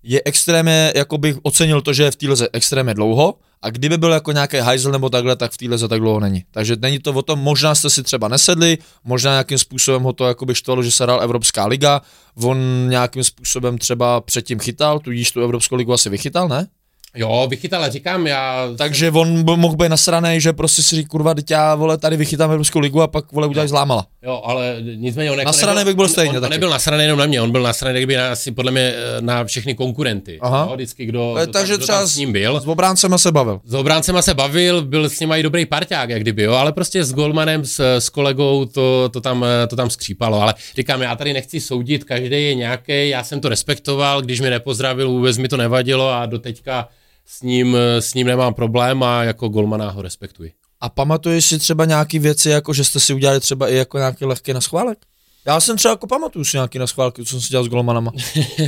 je 0.03 0.23
extrémně, 0.25 0.93
jako 0.97 1.19
bych 1.19 1.37
ocenil 1.43 1.81
to, 1.81 1.93
že 1.93 2.03
je 2.05 2.11
v 2.11 2.17
téhle 2.17 2.49
extrémně 2.53 2.95
dlouho, 2.95 3.35
a 3.63 3.71
kdyby 3.71 3.99
byl 3.99 4.13
jako 4.13 4.33
nějaký 4.33 4.57
hajzl 4.57 4.93
nebo 4.93 5.09
takhle, 5.09 5.37
tak 5.37 5.53
v 5.53 5.57
téhle 5.57 5.89
tak 5.89 6.01
dlouho 6.01 6.21
není. 6.21 6.45
Takže 6.51 6.77
není 6.81 6.99
to 6.99 7.13
o 7.13 7.23
tom, 7.23 7.39
možná 7.39 7.75
jste 7.75 7.91
si 7.91 8.03
třeba 8.03 8.29
nesedli, 8.29 8.79
možná 9.05 9.31
nějakým 9.31 9.59
způsobem 9.59 10.03
ho 10.03 10.13
to 10.13 10.27
jako 10.27 10.47
by 10.47 10.55
štvalo, 10.55 10.83
že 10.83 10.91
se 10.91 11.05
hrál 11.05 11.23
Evropská 11.23 11.67
liga, 11.67 12.03
on 12.43 12.89
nějakým 12.89 13.25
způsobem 13.25 13.79
třeba 13.79 14.21
předtím 14.21 14.59
chytal, 14.59 14.99
tudíž 14.99 15.33
tu 15.33 15.41
Evropskou 15.41 15.77
ligu 15.77 15.93
asi 15.93 16.11
vychytal, 16.11 16.49
ne? 16.49 16.67
Jo, 17.17 17.47
vychytal, 17.51 17.81
ale 17.83 17.91
říkám, 17.91 18.27
já... 18.27 18.69
Takže 18.79 19.11
on 19.11 19.43
by 19.45 19.57
mohl 19.57 19.77
být 19.77 19.89
nasraný, 19.89 20.41
že 20.41 20.53
prostě 20.53 20.83
si 20.83 20.97
říká, 20.97 21.09
kurva, 21.09 21.35
teď 21.35 21.51
já, 21.51 21.75
vole, 21.75 21.99
tady 21.99 22.17
vychytám 22.17 22.51
Evropskou 22.51 22.79
ligu 22.79 23.03
a 23.03 23.07
pak, 23.07 23.33
vole, 23.33 23.47
udělají 23.47 23.69
zlámala. 23.69 24.07
Jo, 24.23 24.43
ale 24.45 24.77
nicméně 24.97 25.31
on 25.31 25.39
jako 25.39 25.49
Nasranej 25.49 25.85
bych 25.85 25.95
byl 25.95 26.09
stejně 26.09 26.31
on, 26.31 26.37
on 26.37 26.43
taky. 26.43 26.51
nebyl 26.51 26.71
nasraný 26.71 27.03
jenom 27.03 27.19
na 27.19 27.27
mě, 27.27 27.41
on 27.43 27.51
byl 27.51 27.63
nasraný 27.63 27.99
kdyby 27.99 28.17
na, 28.17 28.31
asi 28.33 28.53
podle 28.53 28.73
mě 28.73 28.81
eh, 28.97 29.21
na 29.21 29.45
všechny 29.45 29.75
konkurenty. 29.75 30.39
Aha. 30.41 30.67
Jo, 30.71 30.75
vždycky 30.75 31.07
kdo, 31.07 31.35
Eh, 31.39 31.43
kdo, 31.43 31.53
takže 31.53 31.73
tam, 31.73 31.77
kdo 31.77 31.85
třeba 31.85 31.99
tam 31.99 32.07
s 32.09 32.17
ním 32.17 32.33
byl. 32.33 32.61
S 32.61 32.67
obráncema 32.67 33.19
se 33.19 33.33
bavil. 33.33 33.61
S 33.65 33.75
obráncema 33.75 34.23
se 34.23 34.35
bavil, 34.35 34.83
byl 34.83 35.11
s 35.11 35.21
ním 35.21 35.33
i 35.33 35.43
dobrý 35.43 35.67
parťák, 35.67 36.11
jak 36.11 36.21
kdyby, 36.21 36.43
jo, 36.43 36.53
ale 36.53 36.73
prostě 36.73 37.05
s 37.05 37.13
Golmanem, 37.13 37.65
s, 37.65 37.97
s 37.99 38.09
kolegou 38.09 38.65
to, 38.65 39.09
to, 39.09 39.21
tam, 39.21 39.45
eh, 39.45 39.67
to 39.67 39.77
tam 39.77 39.91
skřípalo. 39.91 40.41
Ale 40.43 40.55
říkám, 40.77 41.03
já 41.03 41.17
tady 41.17 41.33
nechci 41.33 41.61
soudit, 41.61 42.05
každý 42.05 42.45
je 42.45 42.55
nějaký, 42.55 43.09
já 43.09 43.25
jsem 43.25 43.41
to 43.41 43.49
respektoval, 43.49 44.23
když 44.23 44.41
mi 44.41 44.51
nepozdravil, 44.51 45.11
vůbec 45.11 45.39
mi 45.39 45.49
to 45.49 45.57
nevadilo 45.57 46.11
a 46.11 46.27
doteďka 46.27 46.89
s 47.29 47.43
ním, 47.43 47.77
s 47.99 48.15
ním 48.15 48.27
nemám 48.27 48.55
problém 48.55 49.03
a 49.03 49.25
jako 49.25 49.49
Golmana 49.49 49.91
ho 49.91 50.03
respektuji. 50.03 50.53
A 50.81 50.89
pamatuješ 50.89 51.45
si 51.45 51.59
třeba 51.59 51.85
nějaký 51.85 52.19
věci, 52.19 52.51
jako 52.51 52.73
že 52.73 52.85
jste 52.85 53.01
si 53.01 53.15
udělali 53.15 53.41
třeba 53.41 53.69
i 53.69 53.75
jako 53.75 53.99
nějaký 53.99 54.25
lehký 54.25 54.53
naschválek? 54.53 54.99
Já 55.47 55.61
jsem 55.61 55.77
třeba 55.77 55.93
jako 55.93 56.07
pamatuju 56.07 56.45
si 56.45 56.57
nějaký 56.57 56.79
naschválky, 56.79 57.25
co 57.25 57.31
jsem 57.31 57.41
si 57.41 57.49
dělal 57.49 57.65
s 57.65 57.69
golmanama. 57.69 58.13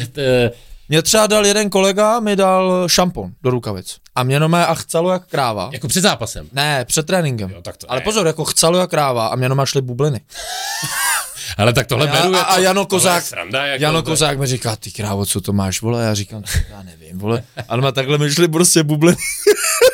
Mě 0.88 1.02
třeba 1.02 1.26
dal 1.26 1.47
jeden 1.47 1.71
kolega, 1.71 2.21
mi 2.21 2.37
dal 2.37 2.88
šampon 2.88 3.33
do 3.43 3.50
rukavic. 3.50 3.97
A 4.14 4.23
mě 4.23 4.40
nomé 4.40 4.67
a 4.67 4.75
chcelo 4.75 5.11
jak 5.12 5.26
kráva. 5.26 5.71
jako 5.73 5.88
před 5.88 6.00
zápasem. 6.00 6.49
Ne, 6.52 6.85
před 6.85 7.07
tréninkem. 7.07 7.50
Jo, 7.50 7.62
tak 7.62 7.76
to 7.76 7.90
Ale 7.90 8.00
pozor, 8.00 8.26
jako 8.26 8.45
chcelo 8.45 8.79
jak 8.79 8.90
kráva 8.90 9.26
a 9.26 9.37
mě 9.37 9.49
nomé 9.49 9.67
šly 9.67 9.83
bubliny. 9.83 10.21
Ale 11.57 11.73
tak 11.73 11.87
tohle 11.87 12.09
A, 12.09 12.12
beru. 12.12 12.35
a, 12.35 12.38
jako- 12.38 12.50
a 12.52 12.59
Jano 12.59 12.87
Kozák, 12.87 13.25
Sranda, 13.25 13.66
jako 13.66 13.83
Jano 13.83 14.02
Kozák 14.02 14.38
mi 14.38 14.47
říká, 14.47 14.76
ty 14.76 14.90
krávo, 14.90 15.26
co 15.26 15.40
to 15.40 15.52
máš, 15.52 15.83
vole? 15.83 16.04
Já 16.04 16.14
říkám, 16.14 16.42
já 16.71 16.83
nevím, 16.83 17.19
vole. 17.19 17.42
Ale 17.69 17.83
má 17.83 17.92
takhle 17.92 18.19
mi 18.19 18.30
šly 18.35 18.49
prostě 18.49 18.83
bubliny. 18.83 19.16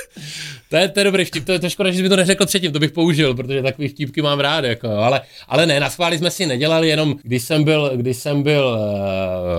To 0.77 0.81
je, 0.81 0.89
to 0.89 1.01
je 1.01 1.05
dobrý 1.05 1.25
vtip, 1.25 1.45
to 1.45 1.53
je 1.53 1.59
to 1.59 1.71
škoda, 1.71 1.91
že 1.91 1.97
jsi 1.97 2.03
mi 2.03 2.09
to 2.09 2.17
neřekl 2.17 2.47
předtím, 2.47 2.73
to 2.73 2.79
bych 2.79 2.91
použil, 2.93 3.35
protože 3.35 3.63
takový 3.63 3.89
vtipky 3.89 4.23
mám 4.23 4.41
rád, 4.41 4.65
jako, 4.65 4.89
ale, 4.89 5.21
ale 5.49 5.67
ne, 5.67 5.81
na 5.81 5.91
schvály 5.91 6.19
jsme 6.19 6.31
si 6.31 6.47
nedělali, 6.47 6.89
jenom 6.89 7.17
když 7.23 7.43
jsem 7.43 7.65
byl, 7.65 7.93
když 7.97 8.17
jsem 8.17 8.43
byl 8.43 8.79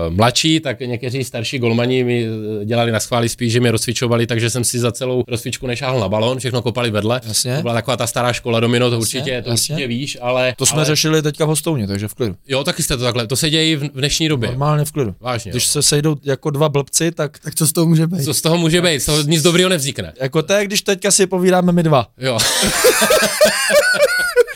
uh, 0.08 0.16
mladší, 0.16 0.60
tak 0.60 0.80
někteří 0.80 1.24
starší 1.24 1.58
golmani 1.58 2.04
mi 2.04 2.26
eh, 2.26 2.64
dělali 2.64 2.92
na 2.92 3.00
schvály 3.00 3.28
spíš, 3.28 3.52
že 3.52 3.60
mě 3.60 3.70
rozcvičovali, 3.70 4.26
takže 4.26 4.50
jsem 4.50 4.64
si 4.64 4.78
za 4.78 4.92
celou 4.92 5.24
rozcvičku 5.28 5.66
nešáhl 5.66 6.00
na 6.00 6.08
balon, 6.08 6.38
všechno 6.38 6.62
kopali 6.62 6.90
vedle. 6.90 7.20
Jasně. 7.28 7.56
To 7.56 7.62
byla 7.62 7.74
taková 7.74 7.96
ta 7.96 8.06
stará 8.06 8.32
škola 8.32 8.60
domino, 8.60 8.90
to 8.90 8.98
určitě, 8.98 9.42
to 9.42 9.50
jasně. 9.50 9.74
určitě 9.74 9.88
víš, 9.88 10.18
ale... 10.20 10.54
To 10.58 10.66
jsme 10.66 10.76
ale, 10.76 10.84
řešili 10.84 11.22
teďka 11.22 11.44
v 11.44 11.48
hostouně, 11.48 11.86
takže 11.86 12.08
v 12.08 12.14
klidu. 12.14 12.34
Jo, 12.48 12.64
taky 12.64 12.82
jste 12.82 12.96
to 12.96 13.02
takhle, 13.02 13.26
to 13.26 13.36
se 13.36 13.50
děje 13.50 13.70
i 13.70 13.76
v, 13.76 13.82
v 13.82 13.98
dnešní 13.98 14.28
době. 14.28 14.48
Normálně 14.48 14.84
v 14.84 14.92
klidu. 14.92 15.14
Vážně, 15.20 15.50
Když 15.50 15.64
jo. 15.64 15.70
se 15.70 15.82
sejdou 15.82 16.16
jako 16.24 16.50
dva 16.50 16.68
blbci, 16.68 17.12
tak 17.12 17.38
Tak 17.38 17.54
co 17.54 17.66
z 17.66 17.72
toho 17.72 17.86
může 17.86 18.06
být? 18.06 18.24
Co 18.24 18.34
z 18.34 18.40
toho 18.40 18.58
může 18.58 18.80
být? 18.80 19.00
Z 19.00 19.06
toho 19.06 19.22
nic 19.22 19.42
dobrého 19.42 19.70
nevznikne. 19.70 20.12
jako 20.20 20.42
to 20.42 20.52
je, 20.52 20.64
když 20.64 20.82
teďka 20.82 21.07
si 21.10 21.26
povídáme 21.26 21.72
my 21.72 21.82
dva. 21.82 22.06
Jo. 22.18 22.38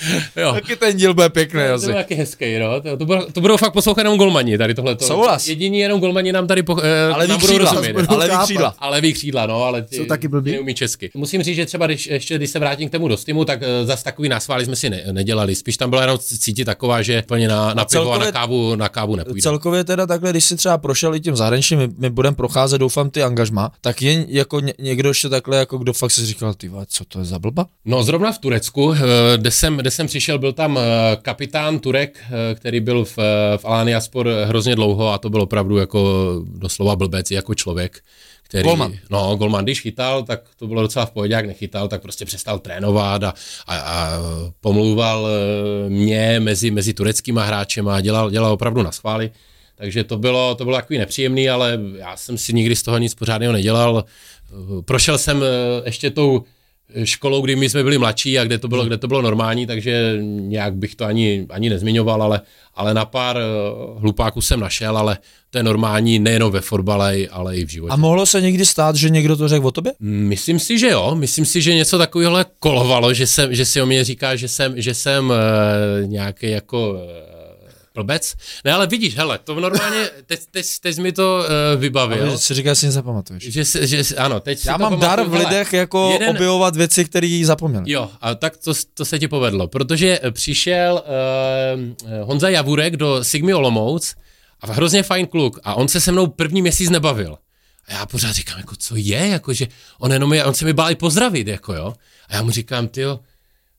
jo. 0.37 0.53
Taky 0.53 0.77
ten 0.77 0.97
díl 0.97 1.15
bude 1.15 1.29
pěkný 1.29 1.61
To 1.69 1.75
asi. 1.75 1.87
bylo 1.87 1.99
taky 1.99 2.15
hezký, 2.15 2.59
no. 2.59 2.81
To, 2.81 2.97
to, 2.97 3.07
budou, 3.07 3.23
to 3.33 3.41
budou 3.41 3.57
fakt 3.57 3.73
poslouchat 3.73 4.01
jenom 4.01 4.19
golmani, 4.19 4.59
tady 4.59 4.75
tohle. 4.75 4.97
Souhlas. 5.01 5.49
Jediní 5.49 5.79
jenom 5.79 6.01
golmani 6.01 6.33
nám 6.33 6.47
tady 6.47 6.63
po, 6.63 6.77
eh, 6.83 7.07
Ale 7.13 7.25
ví 7.25 7.31
nám 7.31 7.41
budou 7.41 7.53
křídla, 7.53 7.71
rozumět. 7.73 7.93
budou 7.93 8.15
ale 8.15 8.31
křídla. 8.43 8.75
Ale 8.79 9.01
křídla, 9.13 9.47
no, 9.47 9.65
ale 9.65 9.83
ty, 9.83 9.97
Jsou 9.97 10.05
taky 10.05 10.29
blbí. 10.29 10.51
ty 10.51 10.57
neumí 10.57 10.75
česky. 10.75 11.11
Musím 11.15 11.43
říct, 11.43 11.57
že 11.57 11.67
třeba 11.67 11.87
když, 11.87 12.07
ještě 12.07 12.37
když 12.37 12.51
se 12.51 12.59
vrátím 12.59 12.89
k 12.89 12.93
tomu 12.93 13.09
dostimu, 13.09 13.45
tak 13.45 13.61
uh, 13.61 13.67
zas 13.87 14.03
takový 14.03 14.29
násvály 14.29 14.65
jsme 14.65 14.77
si 14.77 14.91
ne, 14.91 15.03
nedělali. 15.13 15.55
Spíš 15.55 15.77
tam 15.77 15.91
byla 15.91 16.03
jenom 16.03 16.19
cítit 16.19 16.65
taková, 16.65 17.03
že 17.03 17.23
plně 17.23 17.49
na, 17.49 17.75
na 17.75 17.85
pivo 17.85 18.03
a 18.03 18.05
celkově- 18.05 18.25
na 18.27 18.33
kávu, 18.33 18.77
na 18.77 18.89
kávu 18.89 19.17
nepůjde. 19.17 19.43
Celkově 19.43 19.85
teda 19.85 20.07
takhle, 20.07 20.31
když 20.31 20.45
si 20.45 20.57
třeba 20.57 20.79
prošel 20.79 21.15
i 21.15 21.21
tím 21.21 21.37
zahraničím, 21.37 21.79
my, 21.79 21.89
my 21.99 22.11
budeme 22.11 22.37
procházet, 22.37 22.79
doufám, 22.79 23.11
ty 23.11 23.23
angažma, 23.23 23.73
tak 23.81 24.03
je 24.03 24.25
jako 24.29 24.61
ně, 24.61 24.75
někdo 24.79 25.09
ještě 25.09 25.29
takhle, 25.29 25.57
jako 25.57 25.79
kdo 25.79 25.93
fakt 25.93 26.11
si 26.11 26.27
říkal, 26.27 26.55
ty 26.55 26.71
co 26.87 27.05
to 27.05 27.19
je 27.19 27.25
za 27.25 27.39
blba? 27.39 27.67
No 27.85 28.03
zrovna 28.03 28.33
v 28.33 28.39
Turecku, 28.39 28.93
eh, 28.95 28.99
kde 29.37 29.51
jsem, 29.51 29.77
kde 29.77 29.91
jsem 29.93 30.07
přišel, 30.07 30.39
byl 30.39 30.53
tam 30.53 30.79
eh, 30.79 30.83
kapitán 31.23 31.79
Turek, 31.79 32.19
eh, 32.25 32.55
který 32.55 32.81
byl 32.81 33.05
v, 33.05 33.19
eh, 33.19 33.59
v 33.59 33.65
Alania 33.65 34.01
Sport 34.01 34.31
hrozně 34.45 34.75
dlouho 34.75 35.13
a 35.13 35.19
to 35.19 35.31
byl 35.31 35.43
opravdu 35.43 35.77
jako 35.77 36.33
doslova 36.47 36.97
blbec, 36.97 37.31
jako 37.31 37.55
člověk. 37.55 38.01
Který, 38.43 38.65
Golman. 38.65 38.95
No, 39.11 39.37
Golman, 39.37 39.65
když 39.65 39.81
chytal, 39.81 40.23
tak 40.23 40.41
to 40.57 40.67
bylo 40.67 40.83
docela 40.83 41.07
v 41.07 41.11
pohodě, 41.11 41.35
jak 41.35 41.47
nechytal, 41.47 41.89
tak 41.89 42.03
prostě 42.03 42.25
přestal 42.25 42.59
trénovat 42.59 43.23
a, 43.25 43.35
a, 43.67 43.77
a 43.77 44.19
pomlouval 44.61 45.29
mě 45.89 46.41
mezi, 46.41 46.71
mezi 46.71 46.95
tureckýma 46.95 47.45
hráčema 47.45 47.97
a 47.97 48.01
dělal, 48.01 48.31
dělal 48.31 48.53
opravdu 48.53 48.83
na 48.83 48.93
schvály. 48.93 49.31
Takže 49.75 50.05
to 50.05 50.19
bylo, 50.19 50.55
to 50.55 50.65
bylo 50.65 50.77
takový 50.77 50.99
nepříjemný, 50.99 51.51
ale 51.51 51.79
já 51.97 52.17
jsem 52.17 52.39
si 52.39 52.53
nikdy 52.53 52.77
z 52.77 52.83
toho 52.83 52.99
nic 52.99 53.15
pořádného 53.15 53.53
nedělal. 53.53 54.05
Prošel 54.85 55.19
jsem 55.19 55.45
ještě 55.85 56.11
tou 56.11 56.45
školou, 57.05 57.41
kdy 57.43 57.57
my 57.57 57.69
jsme 57.69 57.83
byli 57.83 57.99
mladší 57.99 58.39
a 58.39 58.45
kde 58.45 58.59
to 58.59 58.69
bylo, 58.69 58.85
kde 58.85 58.99
to 58.99 59.09
bylo 59.09 59.23
normální, 59.23 59.67
takže 59.67 60.19
nějak 60.23 60.75
bych 60.75 60.95
to 60.95 61.05
ani, 61.05 61.47
ani 61.51 61.71
nezmiňoval, 61.71 62.23
ale, 62.23 62.41
ale 62.75 62.95
na 62.95 63.05
pár 63.05 63.37
eh, 63.37 63.43
hlupáků 64.01 64.41
jsem 64.41 64.61
našel, 64.61 64.99
ale 64.99 65.19
to 65.51 65.59
je 65.59 65.63
normální 65.63 66.19
nejenom 66.19 66.53
ve 66.53 66.61
fotbale, 66.61 67.17
ale 67.31 67.57
i 67.57 67.65
v 67.65 67.69
životě. 67.69 67.93
A 67.93 67.97
mohlo 67.97 68.27
se 68.27 68.41
někdy 68.41 68.67
stát, 68.67 68.97
že 68.97 69.11
někdo 69.11 69.37
to 69.37 69.49
řekl 69.49 69.67
o 69.67 69.71
tobě? 69.71 69.93
Myslím 70.01 70.59
si, 70.59 70.79
že 70.79 70.89
jo. 70.89 71.15
Myslím 71.15 71.45
si, 71.45 71.63
že 71.63 71.75
něco 71.75 71.99
takového 71.99 72.39
kolovalo, 72.59 73.15
že, 73.15 73.27
jsem, 73.27 73.55
že 73.55 73.65
si 73.65 73.83
o 73.83 73.87
mě 73.87 74.05
říká, 74.05 74.37
že 74.37 74.49
jsem, 74.49 74.81
že 74.81 74.95
jsem 74.95 75.31
uh, 75.31 75.37
nějaký 76.09 76.51
jako 76.51 76.91
uh, 76.91 77.32
blbec. 77.95 78.35
Ne, 78.65 78.73
ale 78.73 78.87
vidíš, 78.87 79.17
hele, 79.17 79.39
to 79.45 79.55
normálně, 79.61 80.11
teď, 80.27 80.41
teď, 80.51 80.67
teď 80.81 80.99
mi 80.99 81.13
to 81.13 81.45
uh, 81.75 81.81
vybavil. 81.81 82.29
Ale 82.29 82.39
si 82.39 82.55
říká, 82.55 82.71
že 82.71 82.75
si 82.75 82.87
nezapamatuješ. 82.87 83.43
Že, 83.43 83.65
se- 83.65 83.87
že, 83.87 84.17
ano, 84.17 84.41
teď 84.41 84.67
Já 84.67 84.77
mám 84.77 85.01
dar 85.01 85.11
v 85.21 85.23
pamatuju. 85.23 85.31
Hele, 85.39 85.45
lidech 85.45 85.73
jako 85.73 86.11
jeden- 86.13 86.31
objevovat 86.37 86.77
věci, 86.77 87.05
které 87.05 87.43
zapomněli. 87.45 87.91
Jo, 87.93 88.11
a 88.21 88.35
tak 88.35 88.57
to, 88.57 88.73
to 88.95 89.05
se 89.05 89.19
ti 89.19 89.29
povedlo, 89.29 89.69
protože 89.69 90.21
přišel 90.31 91.03
uh, 91.05 92.27
Honza 92.29 92.49
Javurek 92.49 92.97
do 92.97 93.25
Sigmy 93.25 93.55
Olomouc 93.55 94.15
a 94.61 94.73
hrozně 94.73 95.03
fajn 95.03 95.27
kluk 95.27 95.59
a 95.65 95.75
on 95.75 95.89
se 95.89 96.01
se 96.01 96.13
mnou 96.13 96.27
první 96.27 96.63
měsíc 96.63 96.91
nebavil. 96.91 97.39
A 97.89 97.93
já 97.93 98.07
pořád 98.07 98.33
říkám, 98.33 98.59
jako 98.59 98.77
co 98.77 98.97
je, 98.97 99.29
jako 99.29 99.53
že 99.53 99.67
on 99.99 100.13
jenom 100.13 100.33
je, 100.33 100.45
on 100.45 100.55
se 100.55 100.65
mi 100.65 100.73
bál 100.73 100.91
i 100.91 100.95
pozdravit, 100.95 101.47
jako 101.49 101.75
jo. 101.75 101.95
A 102.29 102.35
já 102.35 102.43
mu 102.43 102.51
říkám, 102.51 102.89
tyjo, 102.89 103.21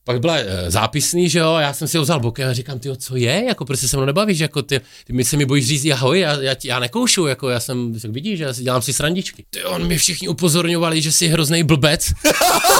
pak 0.03 0.19
byla 0.19 0.35
e, 0.37 0.71
zápisný, 0.71 1.29
že 1.29 1.39
jo, 1.39 1.55
já 1.55 1.73
jsem 1.73 1.87
si 1.87 1.97
ho 1.97 2.03
vzal 2.03 2.19
bokem 2.19 2.49
a 2.49 2.53
říkám, 2.53 2.79
ty 2.79 2.97
co 2.97 3.15
je, 3.15 3.45
jako 3.47 3.65
prostě 3.65 3.87
se 3.87 3.97
mnou 3.97 4.05
nebavíš, 4.05 4.39
jako 4.39 4.61
ty, 4.61 4.81
ty 5.05 5.13
mi 5.13 5.23
se 5.23 5.37
mi 5.37 5.45
bojíš 5.45 5.67
říct 5.67 5.85
ahoj, 5.85 6.19
já, 6.19 6.41
já, 6.41 6.55
já 6.63 6.79
nekoušu, 6.79 7.25
jako 7.25 7.49
já 7.49 7.59
jsem, 7.59 7.99
tak 7.99 8.11
vidíš, 8.11 8.39
já 8.39 8.53
si 8.53 8.63
dělám 8.63 8.81
si 8.81 8.93
srandičky. 8.93 9.45
Ty 9.49 9.63
on 9.63 9.87
mi 9.87 9.97
všichni 9.97 10.27
upozorňovali, 10.27 11.01
že 11.01 11.11
jsi 11.11 11.27
hrozný 11.27 11.63
blbec, 11.63 12.13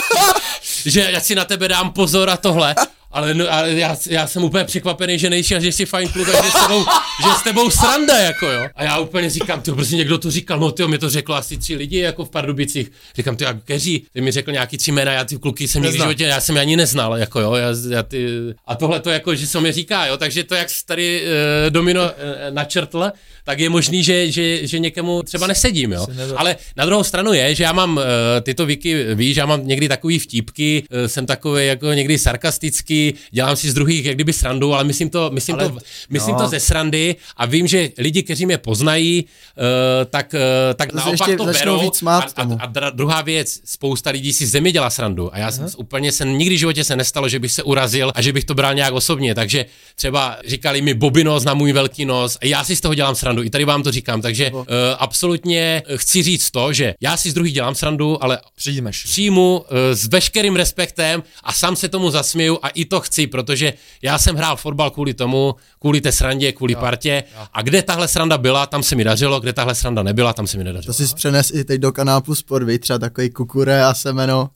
že 0.86 1.10
já 1.12 1.20
si 1.20 1.36
na 1.36 1.46
tebe 1.46 1.68
dám 1.68 1.92
pozor 1.92 2.30
a 2.30 2.38
tohle. 2.38 2.76
Ale, 3.14 3.34
no, 3.34 3.54
ale 3.54 3.74
já, 3.74 3.98
já, 4.10 4.28
jsem 4.28 4.44
úplně 4.44 4.64
překvapený, 4.64 5.20
že 5.20 5.30
nejsi 5.30 5.56
a 5.56 5.60
že 5.60 5.72
jsi 5.72 5.86
fajn 5.86 6.10
kluk 6.10 6.30
a 6.30 6.44
že 6.44 6.52
s 6.52 6.68
tebou, 6.68 6.86
že 7.24 7.30
s 7.40 7.44
tebou 7.44 7.70
sranda, 7.70 8.18
jako 8.20 8.48
jo. 8.48 8.66
A 8.76 8.84
já 8.84 9.00
úplně 9.00 9.30
říkám, 9.30 9.62
ty 9.62 9.72
prostě 9.72 9.96
někdo 9.96 10.18
to 10.18 10.32
říkal, 10.32 10.60
no 10.60 10.72
ty 10.72 10.88
mi 10.88 10.98
to 10.98 11.10
řeklo 11.10 11.36
asi 11.36 11.58
tři 11.58 11.76
lidi, 11.76 12.00
jako 12.00 12.26
v 12.26 12.30
Pardubicích. 12.30 12.92
Říkám, 13.16 13.36
ty 13.36 13.44
jak 13.44 13.64
keří, 13.64 14.06
ty 14.14 14.22
mi 14.22 14.32
řekl 14.32 14.52
nějaký 14.52 14.78
tři 14.78 14.92
jména, 14.92 15.12
já 15.12 15.26
ty 15.26 15.38
kluky 15.38 15.68
jsem 15.68 15.82
nikdy 15.82 15.98
životě, 15.98 16.24
já 16.24 16.42
jsem 16.42 16.56
je 16.56 16.62
ani 16.62 16.76
neznal, 16.76 17.18
jako 17.18 17.40
jo. 17.40 17.54
Já, 17.54 17.68
já 17.90 18.04
ty, 18.04 18.28
a 18.66 18.76
tohle 18.76 19.00
to 19.00 19.10
jako, 19.10 19.36
že 19.36 19.48
se 19.48 19.62
mi 19.62 19.72
říká, 19.72 20.06
jo, 20.06 20.18
takže 20.18 20.44
to, 20.44 20.56
jak 20.56 20.70
jsi 20.70 20.86
tady 20.86 21.22
uh, 21.22 21.70
Domino 21.70 22.04
uh, 22.04 22.10
načrtl, 22.50 23.12
tak 23.44 23.60
je 23.60 23.70
možný, 23.70 24.04
že, 24.04 24.32
že, 24.32 24.68
že 24.68 24.80
někomu 24.80 25.24
třeba 25.24 25.48
nesedím, 25.48 25.92
jo. 25.92 26.08
Ale 26.36 26.56
na 26.78 26.86
druhou 26.86 27.04
stranu 27.04 27.34
je, 27.34 27.56
že 27.56 27.64
já 27.64 27.74
mám, 27.74 27.98
uh, 27.98 28.04
tyto 28.42 28.66
Vicky 28.66 29.16
víš, 29.16 29.38
já 29.38 29.46
mám 29.46 29.68
někdy 29.68 29.88
takový 29.88 30.20
vtípky, 30.20 30.84
uh, 30.92 31.08
jsem 31.08 31.26
takový 31.26 31.68
jako 31.68 31.94
někdy 31.94 32.18
sarkastický, 32.18 33.03
dělám 33.32 33.56
si 33.56 33.70
z 33.70 33.74
druhých 33.74 34.06
jak 34.06 34.16
kdyby 34.16 34.34
srandu, 34.34 34.74
ale 34.74 34.84
myslím 34.84 35.10
to, 35.10 35.30
myslím 35.34 35.56
Ale- 35.56 35.70
to, 35.70 35.78
myslím 36.10 36.36
no. 36.36 36.42
to 36.42 36.48
ze 36.48 36.60
srandy 36.60 37.16
a 37.38 37.46
vím, 37.46 37.68
že 37.68 37.90
lidi, 37.98 38.24
kteří 38.24 38.46
mě 38.46 38.58
poznají, 38.58 39.26
uh, 39.26 39.64
tak, 40.10 40.34
uh, 40.34 40.40
tak 40.76 40.90
To 40.92 40.98
naopak 40.98 41.28
ještě 41.28 41.38
to 41.38 41.46
berou. 41.46 41.80
víc 41.82 42.04
a, 42.08 42.18
a, 42.36 42.48
a 42.60 42.90
druhá 42.90 43.22
věc, 43.22 43.60
spousta 43.66 44.10
lidí 44.10 44.34
si 44.34 44.46
ze 44.48 44.62
mě 44.62 44.72
dělá 44.72 44.90
srandu 44.90 45.34
a 45.36 45.38
já 45.38 45.52
jsem 45.52 45.68
úplně 45.78 46.12
se 46.12 46.26
nikdy 46.26 46.56
v 46.56 46.60
životě 46.60 46.84
se 46.84 46.96
nestalo, 46.96 47.30
že 47.30 47.40
bych 47.40 47.52
se 47.52 47.64
urazil 47.64 48.12
a 48.16 48.22
že 48.22 48.34
bych 48.34 48.46
to 48.46 48.54
bral 48.56 48.74
nějak 48.74 48.94
osobně, 48.94 49.36
takže 49.36 49.66
třeba 49.96 50.38
říkali 50.48 50.82
mi 50.82 50.94
Bobinos 50.94 51.44
na 51.44 51.54
můj 51.54 51.74
velký 51.74 52.06
nos 52.06 52.38
a 52.42 52.46
já 52.46 52.64
si 52.64 52.76
z 52.76 52.82
toho 52.82 52.94
dělám 52.94 53.16
srandu, 53.16 53.44
i 53.44 53.50
tady 53.50 53.66
vám 53.66 53.84
to 53.84 53.92
říkám, 53.92 54.22
takže 54.22 54.52
uh, 54.52 54.64
absolutně 54.98 55.84
chci 55.96 56.24
říct 56.24 56.52
to, 56.52 56.74
že 56.74 56.94
já 57.02 57.18
si 57.18 57.32
z 57.32 57.34
druhých 57.34 57.54
dělám 57.54 57.76
srandu, 57.76 58.24
ale 58.24 58.40
Přijmeš. 58.56 59.04
přijmu 59.04 59.58
uh, 59.58 59.78
s 59.94 60.08
veškerým 60.08 60.56
respektem 60.56 61.24
a 61.44 61.54
sám 61.54 61.76
se 61.76 61.90
tomu 61.90 62.10
zasměju 62.10 62.60
a 62.62 62.70
i 62.70 62.86
to 62.86 62.93
chci, 63.00 63.28
protože 63.28 63.74
já 64.02 64.18
jsem 64.18 64.36
hrál 64.36 64.56
fotbal 64.58 64.90
kvůli 64.92 65.14
tomu, 65.14 65.56
kvůli 65.82 66.02
té 66.02 66.12
srandě, 66.12 66.52
kvůli 66.52 66.74
jo, 66.74 66.80
partě 66.80 67.24
a 67.54 67.62
kde 67.62 67.82
tahle 67.82 68.08
sranda 68.08 68.38
byla, 68.38 68.66
tam 68.66 68.84
se 68.84 68.96
mi 68.96 69.04
dařilo, 69.04 69.40
kde 69.40 69.54
tahle 69.54 69.76
sranda 69.76 70.04
nebyla, 70.04 70.34
tam 70.34 70.48
se 70.48 70.58
mi 70.58 70.64
nedařilo. 70.64 70.94
To 70.94 71.06
si 71.08 71.16
přenes 71.16 71.52
i 71.54 71.64
teď 71.64 71.82
do 71.82 71.92
kanálu 71.92 72.36
Sport, 72.36 72.64
víš, 72.68 72.80
třeba 72.80 73.00
takový 73.00 73.30
kukure 73.30 73.84
a 73.84 73.94
semeno. 73.94 74.50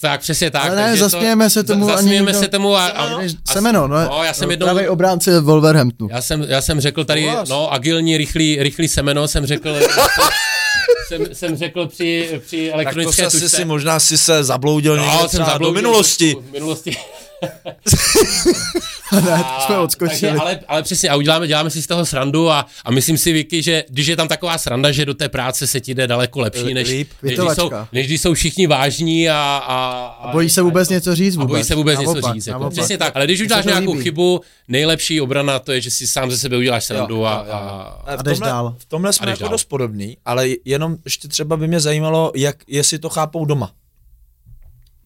Tak 0.00 0.20
přesně 0.20 0.50
tak. 0.50 0.64
Ale 0.64 0.76
ne, 0.76 0.96
zasmějeme 0.96 1.50
se 1.50 1.64
tomu 1.64 1.86
Zasmějeme 1.86 2.34
se 2.34 2.48
tomu 2.48 2.76
a, 2.76 2.86
a, 2.86 3.18
Víš, 3.18 3.32
a 3.48 3.52
semeno, 3.52 3.88
no. 3.88 4.04
no, 4.08 4.24
já 4.24 4.34
jsem 4.34 4.50
jednou, 4.50 4.66
Pravý 4.66 4.88
obránce 4.88 5.40
Wolverhamptonu. 5.40 6.10
já 6.12 6.22
jsem, 6.22 6.42
já 6.42 6.60
jsem 6.60 6.80
řekl 6.80 7.04
tady, 7.04 7.22
Souhlas. 7.24 7.48
no, 7.48 7.72
agilní, 7.72 8.16
rychlý, 8.16 8.62
rychlý 8.62 8.88
semeno, 8.88 9.28
jsem 9.28 9.46
řekl, 9.46 9.74
jsem, 11.08 11.26
jsem 11.32 11.56
řekl 11.56 11.86
při, 11.86 12.40
při 12.46 12.66
Tak 12.66 12.70
to 12.70 12.74
elektronické 12.74 13.30
se 13.30 13.40
tučce. 13.40 13.56
si 13.56 13.64
možná 13.64 14.00
si 14.00 14.18
se 14.18 14.44
zabloudil 14.44 14.96
někde 14.96 15.12
No, 15.12 15.18
jsem 15.18 15.28
třeba 15.28 15.44
do 15.44 15.52
zabloudil 15.52 15.82
minulosti. 15.82 16.36
V 16.48 16.52
minulosti. 16.52 16.96
ne, 19.12 19.20
to 19.20 19.62
jsme 19.66 19.74
A- 19.76 19.80
odskočili. 19.80 20.20
Takže, 20.20 20.40
ale, 20.40 20.60
ale 20.68 20.82
přesně, 20.82 21.08
a 21.08 21.16
uděláme, 21.16 21.46
děláme 21.46 21.70
si 21.70 21.82
z 21.82 21.86
toho 21.86 22.06
srandu 22.06 22.50
a, 22.50 22.66
a 22.84 22.90
myslím 22.90 23.18
si, 23.18 23.32
Vicky, 23.32 23.62
že 23.62 23.84
když 23.88 24.06
je 24.06 24.16
tam 24.16 24.28
taková 24.28 24.58
sranda, 24.58 24.92
že 24.92 25.04
do 25.04 25.14
té 25.14 25.28
práce 25.28 25.66
se 25.66 25.80
ti 25.80 25.94
jde 25.94 26.06
daleko 26.06 26.40
lepší, 26.40 26.74
než, 26.74 26.88
Líp. 26.88 27.10
než, 27.22 27.34
když, 27.34 27.54
jsou, 27.54 27.70
než 27.92 28.06
když 28.06 28.20
jsou 28.20 28.34
všichni 28.34 28.66
vážní 28.66 29.30
a... 29.30 29.34
a, 29.66 29.76
A 30.28 30.32
bojí 30.32 30.50
se 30.50 30.62
vůbec 30.62 30.88
něco 30.88 31.14
říct 31.14 31.36
a 31.36 31.40
vůbec. 31.40 31.50
bojí 31.50 31.64
se 31.64 31.74
vůbec 31.74 31.98
Naopak, 31.98 32.16
něco 32.16 32.32
říct. 32.34 32.46
Jako. 32.46 32.70
Přesně 32.70 32.98
tak. 32.98 33.16
Ale 33.16 33.24
když 33.24 33.40
uděláš 33.40 33.64
nějakou 33.64 33.92
líbí. 33.92 34.02
chybu, 34.04 34.40
nejlepší 34.68 35.20
obrana 35.20 35.58
to 35.58 35.72
je, 35.72 35.80
že 35.80 35.90
si 35.90 36.06
sám 36.06 36.30
ze 36.30 36.38
sebe 36.38 36.56
uděláš 36.56 36.84
srandu 36.84 37.16
Jo, 37.16 37.22
a, 37.24 37.34
a, 37.34 38.16
v 38.16 38.18
A 38.18 38.22
jdeš 38.22 38.38
tomhle, 38.38 38.52
dál. 38.52 38.74
V 38.78 38.84
tomhle 38.84 39.12
jsme 39.12 39.30
jako 39.30 39.48
dost 39.48 39.64
podobný, 39.64 40.16
ale 40.24 40.48
jenom 40.64 40.96
ještě 41.04 41.28
třeba 41.28 41.56
by 41.56 41.68
mě 41.68 41.80
zajímalo, 41.80 42.32
jak, 42.34 42.56
jestli 42.68 42.98
to 42.98 43.08
chápou 43.08 43.44
doma. 43.44 43.70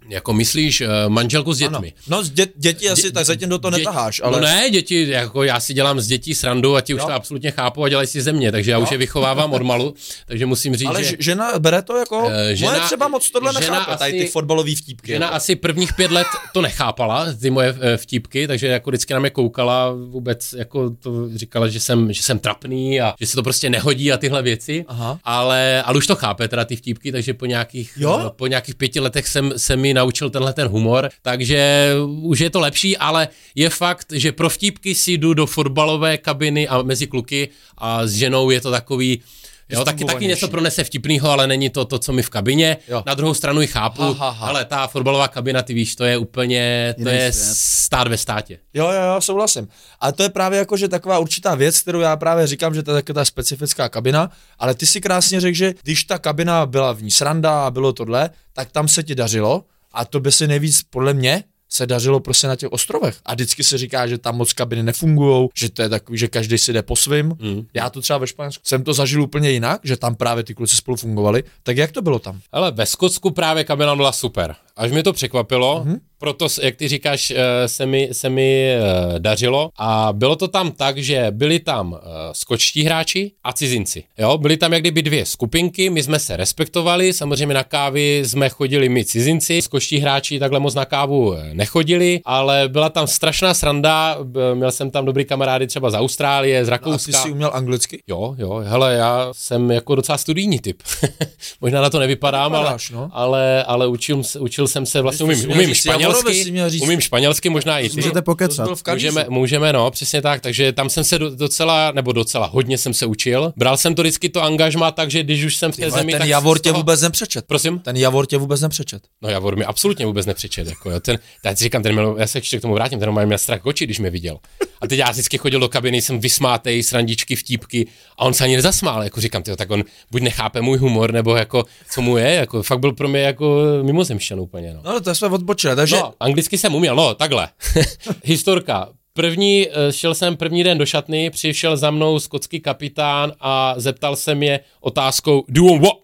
Jako 0.08 0.32
myslíš 0.32 0.80
eh, 0.80 0.88
manželku 1.08 1.52
s 1.54 1.58
dětmi. 1.58 1.92
No, 2.08 2.22
z 2.24 2.30
dě, 2.30 2.46
děti 2.56 2.88
asi, 2.90 3.12
tak 3.12 3.26
zatím 3.26 3.48
do 3.48 3.58
toho 3.58 3.72
Dě- 3.72 3.78
netaháš, 3.78 4.20
ale... 4.24 4.40
No 4.40 4.46
ne, 4.46 4.70
děti, 4.70 5.08
jako 5.10 5.42
já 5.42 5.60
si 5.60 5.74
dělám 5.74 6.00
z 6.00 6.06
dětí 6.06 6.34
srandu 6.34 6.76
a 6.76 6.80
ti 6.80 6.94
už 6.94 7.00
Jo. 7.00 7.06
to 7.06 7.12
absolutně 7.12 7.50
chápou 7.50 7.84
a 7.84 7.88
dělají 7.88 8.08
si 8.08 8.22
ze 8.22 8.32
mě, 8.32 8.52
takže 8.52 8.70
já 8.70 8.78
už 8.78 8.90
je 8.90 8.98
vychovávám 8.98 9.52
od 9.52 9.62
malu, 9.62 9.94
takže 10.26 10.46
musím 10.46 10.76
říct, 10.76 10.88
ale 10.88 11.04
že... 11.04 11.10
že... 11.10 11.16
žena 11.20 11.58
bere 11.58 11.82
to 11.82 11.96
jako, 11.96 12.30
Eh, 12.32 12.56
žena, 12.56 12.70
moje 12.72 12.82
třeba 12.84 13.08
moc 13.08 13.30
tohle 13.30 13.52
žena 13.52 13.60
nechápe, 13.78 13.96
tady 13.98 14.12
ty 14.12 14.18
asi- 14.22 14.28
fotbalový 14.28 14.74
vtípky. 14.76 15.12
Žena 15.12 15.26
jako. 15.26 15.36
asi 15.36 15.56
prvních 15.56 15.92
pět 15.92 16.10
let 16.10 16.26
to 16.54 16.62
nechápala, 16.62 17.26
ty 17.40 17.50
moje 17.50 17.74
eh, 17.80 17.96
vtípky, 17.96 18.46
takže 18.46 18.66
jako 18.66 18.90
vždycky 18.90 19.14
na 19.14 19.20
mě 19.20 19.30
koukala, 19.30 19.92
vůbec 19.92 20.52
jako 20.52 20.90
to 20.90 21.28
říkala, 21.34 21.68
že 21.68 21.80
jsem, 21.80 22.12
že 22.12 22.22
jsem 22.22 22.38
trapný 22.38 23.00
a 23.00 23.14
že 23.20 23.26
se 23.26 23.36
to 23.36 23.42
prostě 23.42 23.70
nehodí 23.70 24.12
a 24.12 24.16
tyhle 24.16 24.42
věci, 24.42 24.84
Aha. 24.88 25.18
ale, 25.24 25.82
ale 25.82 25.98
už 25.98 26.06
to 26.06 26.16
chápe 26.16 26.48
teda 26.48 26.64
ty 26.64 26.76
vtípky, 26.76 27.12
takže 27.12 27.34
po 27.34 27.46
nějakých, 27.46 27.92
Jo? 27.96 28.32
po 28.36 28.46
nějakých 28.46 28.74
pěti 28.74 29.00
letech 29.00 29.28
jsem 29.28 29.52
se 29.56 29.76
mi 29.76 29.94
naučil 29.96 30.30
tenhle 30.30 30.52
ten 30.52 30.68
humor, 30.68 31.10
takže 31.22 31.92
už 32.22 32.38
je 32.38 32.50
to 32.50 32.60
lepší, 32.60 32.96
ale 32.96 33.28
je 33.54 33.70
fakt, 33.70 34.06
že 34.12 34.32
pro 34.32 34.48
vtípky 34.50 34.94
si 34.94 35.12
jdu 35.12 35.34
do 35.34 35.46
fotbalové 35.46 36.18
kabiny 36.18 36.68
a 36.68 36.82
mezi 36.82 37.06
kluky 37.06 37.48
a 37.78 38.06
s 38.06 38.12
ženou 38.12 38.50
je 38.50 38.60
to 38.60 38.70
takový, 38.70 39.20
Jo, 39.68 39.84
taky, 39.84 40.04
taky 40.04 40.26
něco 40.26 40.48
pronese 40.48 40.84
vtipnýho, 40.84 41.30
ale 41.30 41.46
není 41.46 41.70
to 41.70 41.84
to, 41.84 41.98
co 41.98 42.12
mi 42.12 42.22
v 42.22 42.30
kabině. 42.30 42.76
Jo. 42.88 43.02
Na 43.06 43.14
druhou 43.14 43.34
stranu 43.34 43.62
i 43.62 43.66
chápu, 43.66 44.02
Ha, 44.02 44.12
ha, 44.12 44.30
ha. 44.30 44.46
ale 44.46 44.64
ta 44.64 44.86
fotbalová 44.86 45.28
kabina, 45.28 45.62
ty 45.62 45.74
víš, 45.74 45.96
to 45.96 46.04
je 46.04 46.16
úplně, 46.18 46.94
to 47.02 47.08
Jiný 47.08 47.22
je 47.22 47.32
svět. 47.32 47.56
stát 47.58 48.08
ve 48.08 48.16
státě. 48.16 48.58
Jo, 48.74 48.86
jo, 48.86 49.02
jo, 49.14 49.20
souhlasím. 49.20 49.68
A 50.00 50.12
to 50.12 50.22
je 50.22 50.28
právě 50.28 50.58
jako, 50.58 50.76
že 50.76 50.88
taková 50.88 51.18
určitá 51.18 51.54
věc, 51.54 51.80
kterou 51.82 52.00
já 52.00 52.16
právě 52.16 52.46
říkám, 52.46 52.74
že 52.74 52.82
to 52.82 52.90
je 52.90 52.94
taková 53.02 53.14
ta 53.20 53.24
specifická 53.24 53.88
kabina, 53.88 54.30
ale 54.58 54.74
ty 54.74 54.86
si 54.86 55.00
krásně 55.00 55.40
řekl, 55.40 55.56
že 55.56 55.74
když 55.82 56.04
ta 56.04 56.18
kabina 56.18 56.66
byla 56.66 56.92
v 56.92 57.02
ní 57.02 57.10
sranda 57.10 57.66
a 57.66 57.70
bylo 57.70 57.92
tohle, 57.92 58.30
tak 58.52 58.70
tam 58.70 58.88
se 58.88 59.02
ti 59.02 59.14
dařilo 59.14 59.64
a 59.96 60.04
to 60.04 60.20
by 60.20 60.32
si 60.32 60.46
nejvíc 60.46 60.82
podle 60.82 61.14
mě 61.14 61.44
se 61.68 61.86
dařilo 61.86 62.20
prostě 62.20 62.46
na 62.46 62.56
těch 62.56 62.72
ostrovech. 62.72 63.16
A 63.24 63.34
vždycky 63.34 63.64
se 63.64 63.78
říká, 63.78 64.06
že 64.06 64.18
tam 64.18 64.36
moc 64.36 64.52
kabiny 64.52 64.82
nefungují, 64.82 65.48
že 65.54 65.70
to 65.70 65.82
je 65.82 65.88
takový, 65.88 66.18
že 66.18 66.28
každý 66.28 66.58
si 66.58 66.72
jde 66.72 66.82
po 66.82 66.96
svým. 66.96 67.26
Mm. 67.26 67.66
Já 67.74 67.90
to 67.90 68.00
třeba 68.00 68.18
ve 68.18 68.26
Španělsku 68.26 68.62
jsem 68.66 68.84
to 68.84 68.94
zažil 68.94 69.22
úplně 69.22 69.50
jinak, 69.50 69.80
že 69.84 69.96
tam 69.96 70.14
právě 70.14 70.44
ty 70.44 70.54
kluci 70.54 70.76
spolu 70.76 70.96
fungovali. 70.96 71.44
Tak 71.62 71.76
jak 71.76 71.92
to 71.92 72.02
bylo 72.02 72.18
tam? 72.18 72.40
Ale 72.52 72.70
ve 72.70 72.86
Skotsku 72.86 73.30
právě 73.30 73.64
kabina 73.64 73.96
byla 73.96 74.12
super. 74.12 74.56
Až 74.76 74.90
mě 74.92 75.02
to 75.02 75.12
překvapilo, 75.12 75.80
Mhm. 75.84 75.94
mm-hmm. 75.94 75.98
proto, 76.18 76.46
jak 76.62 76.76
ty 76.76 76.88
říkáš, 76.88 77.30
eh, 77.30 77.68
se 77.68 77.86
mi, 77.86 78.08
se 78.12 78.28
mi 78.28 78.64
eh, 78.70 78.80
dařilo. 79.18 79.70
A 79.78 80.08
bylo 80.12 80.36
to 80.36 80.48
tam 80.48 80.72
tak, 80.72 80.98
že 80.98 81.26
byli 81.30 81.60
tam 81.60 81.98
eh, 82.02 82.08
skočtí 82.32 82.82
hráči 82.82 83.32
a 83.44 83.52
cizinci. 83.52 84.04
Jo, 84.18 84.38
byly 84.38 84.56
tam 84.56 84.72
jak 84.72 84.82
kdyby 84.82 85.02
dvě 85.02 85.26
skupinky, 85.26 85.90
my 85.90 86.02
jsme 86.02 86.18
se 86.18 86.36
respektovali, 86.36 87.12
samozřejmě 87.12 87.54
na 87.54 87.64
kávy 87.64 88.22
jsme 88.24 88.48
chodili 88.48 88.88
my 88.88 89.04
cizinci, 89.04 89.62
skočtí 89.62 89.98
hráči 89.98 90.38
takhle 90.38 90.60
moc 90.60 90.74
na 90.74 90.84
kávu 90.84 91.34
nechodili, 91.52 92.20
ale 92.24 92.68
byla 92.68 92.88
tam 92.88 93.06
strašná 93.06 93.54
sranda, 93.54 94.18
měl 94.54 94.70
jsem 94.72 94.90
tam 94.90 95.04
dobrý 95.04 95.24
kamarády 95.24 95.66
třeba 95.66 95.90
z 95.90 95.94
Austrálie, 95.94 96.64
z 96.64 96.68
A 96.68 96.70
ty 96.70 96.70
Rakouska. 96.70 97.12
jsi 97.12 97.30
uměl 97.30 97.50
anglicky? 97.54 98.02
Jo, 98.06 98.34
jo, 98.38 98.62
hele, 98.66 98.94
já 98.94 99.28
jsem 99.32 99.70
jako 99.70 99.94
docela 99.94 100.18
studijní 100.18 100.58
typ. 100.58 100.82
Možná 101.60 101.80
na 101.82 101.90
to 101.90 101.98
nevypadám, 101.98 102.54
ale, 102.54 102.64
Vypadáš, 102.64 102.90
no. 102.90 103.10
ale, 103.12 103.64
ale 103.64 103.86
učil, 103.86 104.22
se- 104.22 104.40
učil 104.40 104.65
naučil 104.66 104.72
jsem 104.72 104.86
se, 104.86 105.00
vlastně 105.00 105.24
umím, 105.24 105.50
umím 105.50 105.68
říct 105.74 105.76
španělsky, 105.76 106.52
umím 106.82 107.00
španělsky, 107.00 107.48
možná 107.48 107.78
i 107.78 107.88
ty. 107.88 107.96
Můžete 107.96 108.22
pokecat. 108.22 108.68
Můžeme, 108.92 109.26
můžeme, 109.28 109.72
no, 109.72 109.90
přesně 109.90 110.22
tak, 110.22 110.40
takže 110.40 110.72
tam 110.72 110.90
jsem 110.90 111.04
se 111.04 111.18
do- 111.18 111.36
docela, 111.36 111.92
nebo 111.92 112.12
docela, 112.12 112.46
hodně 112.46 112.78
jsem 112.78 112.94
se 112.94 113.06
učil. 113.06 113.52
Bral 113.56 113.76
jsem 113.76 113.94
to 113.94 114.02
vždycky 114.02 114.28
to 114.28 114.42
angažma, 114.42 114.90
takže 114.90 115.22
když 115.22 115.44
už 115.44 115.56
jsem 115.56 115.72
v 115.72 115.76
té 115.76 115.82
Ale 115.82 115.90
zemi, 115.90 116.12
ten 116.12 116.20
tak 116.20 116.28
Javor 116.28 116.58
tě 116.58 116.68
toho- 116.68 116.78
vůbec 116.80 117.00
nepřečet. 117.00 117.44
Prosím? 117.46 117.78
Ten 117.78 117.96
Javor 117.96 118.26
tě 118.26 118.36
vůbec 118.38 118.60
nepřečet. 118.60 119.02
No 119.22 119.28
Javor 119.28 119.56
mi 119.56 119.64
absolutně 119.64 120.06
vůbec 120.06 120.26
nepřičet. 120.26 120.68
Jako, 120.68 120.90
jo. 120.90 121.00
Ten, 121.00 121.18
já 121.44 121.56
si 121.56 121.64
říkám, 121.64 121.82
ten 121.82 121.92
měl, 121.92 122.16
já 122.18 122.26
se 122.26 122.38
ještě 122.38 122.58
k 122.58 122.62
tomu 122.62 122.74
vrátím, 122.74 123.00
ten 123.00 123.24
měl 123.26 123.38
strach 123.38 123.66
oči, 123.66 123.84
když 123.84 123.98
mě 123.98 124.10
viděl. 124.10 124.38
A 124.80 124.86
teď 124.86 124.98
já 124.98 125.10
vždycky 125.10 125.38
chodil 125.38 125.60
do 125.60 125.68
kabiny, 125.68 126.02
jsem 126.02 126.20
vysmátej, 126.20 126.82
srandičky, 126.82 127.36
vtípky 127.36 127.86
a 128.18 128.24
on 128.24 128.34
se 128.34 128.44
ani 128.44 128.56
nezasmál. 128.56 129.02
Jako 129.02 129.20
říkám, 129.20 129.42
tyjo, 129.42 129.56
tak 129.56 129.70
on 129.70 129.84
buď 130.10 130.22
nechápe 130.22 130.60
můj 130.60 130.78
humor, 130.78 131.12
nebo 131.12 131.36
jako, 131.36 131.64
co 131.94 132.00
mu 132.02 132.16
je, 132.16 132.30
jako, 132.30 132.62
fakt 132.62 132.78
byl 132.80 132.92
pro 132.92 133.08
mě 133.08 133.20
jako 133.20 133.60
mimozemšťan 133.82 134.40
úplně. 134.40 134.55
No. 134.62 134.80
No 134.84 135.00
to 135.00 135.14
jsme 135.14 135.28
odbočili, 135.28 135.76
takže 135.76 135.96
No, 135.96 136.12
anglicky 136.20 136.58
jsem 136.58 136.74
uměl, 136.74 136.96
no, 136.96 137.14
takhle. 137.14 137.48
Historka. 138.24 138.88
První, 139.12 139.68
eh, 139.68 139.92
šel 139.92 140.14
jsem 140.14 140.36
první 140.36 140.64
den 140.64 140.78
do 140.78 140.86
šatny, 140.86 141.30
přišel 141.30 141.76
za 141.76 141.90
mnou 141.90 142.18
skotský 142.18 142.60
kapitán 142.60 143.32
a 143.40 143.74
zeptal 143.76 144.16
se 144.16 144.34
mě 144.34 144.60
otázkou, 144.80 145.44
do 145.48 145.62
you 145.64 145.78
what? 145.78 145.96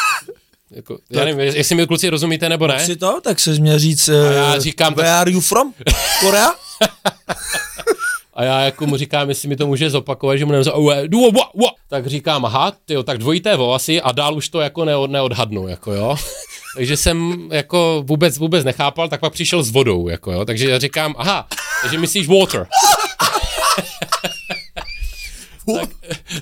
jako, 0.70 0.98
já 1.10 1.24
nevím, 1.24 1.40
jestli 1.40 1.74
mi 1.74 1.86
kluci 1.86 2.08
rozumíte 2.08 2.48
nebo 2.48 2.66
ne. 2.66 2.86
si 2.86 2.96
to, 2.96 3.20
tak 3.20 3.40
se 3.40 3.50
měl 3.50 3.78
říct, 3.78 4.08
já 4.08 4.56
eh, 4.56 4.60
říkám, 4.60 4.94
where 4.94 5.10
are 5.10 5.30
you 5.30 5.40
from? 5.40 5.74
Korea? 6.20 6.50
A 8.34 8.44
já 8.44 8.60
jako 8.60 8.86
mu 8.86 8.96
říkám, 8.96 9.28
jestli 9.28 9.48
mi 9.48 9.56
to 9.56 9.66
může 9.66 9.90
zopakovat, 9.90 10.36
že 10.36 10.44
mu 10.44 10.52
nevím, 10.52 10.72
oh? 10.72 11.70
Tak 11.88 12.06
říkám, 12.06 12.44
aha, 12.44 12.72
tyjo, 12.84 13.02
tak 13.02 13.18
dvojité 13.18 13.56
vo 13.56 13.74
asi 13.74 14.02
a 14.02 14.12
dál 14.12 14.34
už 14.34 14.48
to 14.48 14.60
jako 14.60 14.84
neod, 14.84 15.10
neodhadnu, 15.10 15.68
jako 15.68 15.92
jo. 15.92 16.16
Takže 16.76 16.96
jsem 16.96 17.48
jako 17.52 18.02
vůbec, 18.06 18.38
vůbec 18.38 18.64
nechápal, 18.64 19.08
tak 19.08 19.20
pak 19.20 19.32
přišel 19.32 19.62
s 19.62 19.70
vodou, 19.70 20.08
jako 20.08 20.32
jo. 20.32 20.44
Takže 20.44 20.70
já 20.70 20.78
říkám, 20.78 21.14
aha, 21.18 21.48
takže 21.82 21.98
myslíš 21.98 22.28
water. 22.28 22.66
tak, 25.76 25.88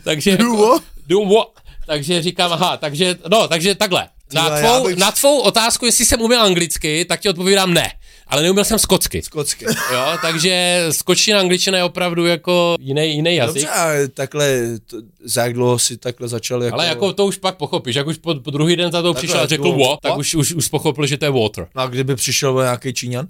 takže 0.04 0.30
jako, 0.30 0.80
do 1.06 1.24
what? 1.24 1.48
Takže 1.86 2.22
říkám, 2.22 2.52
aha, 2.52 2.76
takže, 2.76 3.16
no, 3.30 3.48
takže 3.48 3.74
takhle. 3.74 4.08
Na 4.32 4.50
tvou, 4.60 4.88
na 4.88 5.12
tvou 5.12 5.40
otázku, 5.40 5.86
jestli 5.86 6.04
jsem 6.04 6.20
uměl 6.20 6.42
anglicky, 6.42 7.04
tak 7.04 7.20
ti 7.20 7.28
odpovídám 7.28 7.74
ne. 7.74 7.92
Ale 8.30 8.42
neuměl 8.42 8.64
jsem 8.64 8.78
skotsky. 8.78 9.22
Skotsky. 9.22 9.64
Jo, 9.92 10.18
takže 10.22 10.86
skočtina, 10.90 11.40
angličtina 11.40 11.78
je 11.78 11.84
opravdu 11.84 12.26
jako 12.26 12.76
jiný, 12.80 13.14
jiný 13.14 13.36
jazyk. 13.36 13.62
Dobře, 13.62 13.68
a 13.68 14.08
takhle, 14.14 14.60
to, 14.86 14.96
za 15.24 15.42
jak 15.42 15.52
dlouho 15.52 15.78
si 15.78 15.96
takhle 15.96 16.28
začal 16.28 16.62
jako... 16.62 16.74
Ale 16.74 16.86
jako 16.86 17.12
to 17.12 17.26
už 17.26 17.36
pak 17.36 17.56
pochopíš, 17.56 17.96
jak 17.96 18.06
už 18.06 18.16
po, 18.16 18.34
po 18.34 18.50
druhý 18.50 18.76
den 18.76 18.92
za 18.92 19.02
to 19.02 19.14
přišel 19.14 19.40
a 19.40 19.46
řekl 19.46 19.66
jako 19.66 19.78
what, 19.78 19.98
tak 20.02 20.16
už, 20.16 20.34
už, 20.34 20.52
už 20.52 20.68
pochopil, 20.68 21.06
že 21.06 21.18
to 21.18 21.24
je 21.24 21.30
water. 21.30 21.66
A 21.74 21.86
kdyby 21.86 22.16
přišel 22.16 22.62
nějaký 22.62 22.94
Číňan? 22.94 23.26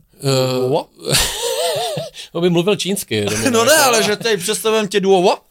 Uh, 0.65 0.73
What? 0.73 0.87
on 2.33 2.43
by 2.43 2.51
mluvil 2.51 2.77
čínsky. 2.77 3.27
No 3.51 3.65
ne, 3.65 3.77
ale 3.77 4.03
že 4.03 4.17
tady 4.17 4.37
představím 4.37 4.89
tě 4.89 5.01
duo 5.01 5.23
what? 5.23 5.43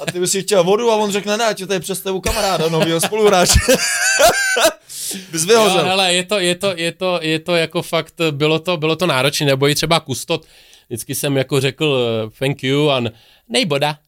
A 0.00 0.12
ty 0.12 0.20
bys 0.20 0.30
si 0.30 0.42
chtěl 0.42 0.64
vodu 0.64 0.90
a 0.90 0.96
on 0.96 1.10
řekne 1.10 1.36
ne, 1.36 1.44
já 1.44 1.52
ti 1.52 1.66
tady 1.66 1.80
představu 1.80 2.20
kamaráda, 2.20 2.68
novýho 2.68 3.00
spoluhráče. 3.00 3.58
Bys 5.32 5.42
Jo, 5.42 5.46
vyhozel. 5.48 5.84
hele, 5.84 6.14
je 6.14 6.24
to, 6.24 6.38
je 6.38 6.54
to, 6.54 6.72
je 6.76 6.92
to, 6.92 7.18
je 7.22 7.38
to 7.38 7.56
jako 7.56 7.82
fakt, 7.82 8.14
bylo 8.30 8.58
to, 8.58 8.76
bylo 8.76 8.96
to 8.96 9.06
náročné, 9.06 9.46
nebo 9.46 9.68
i 9.68 9.74
třeba 9.74 10.00
kustot, 10.00 10.46
vždycky 10.88 11.14
jsem 11.14 11.36
jako 11.36 11.60
řekl 11.60 11.98
eh, 12.26 12.30
thank 12.38 12.62
you 12.62 12.90
a 12.90 13.02
nejboda. 13.48 13.98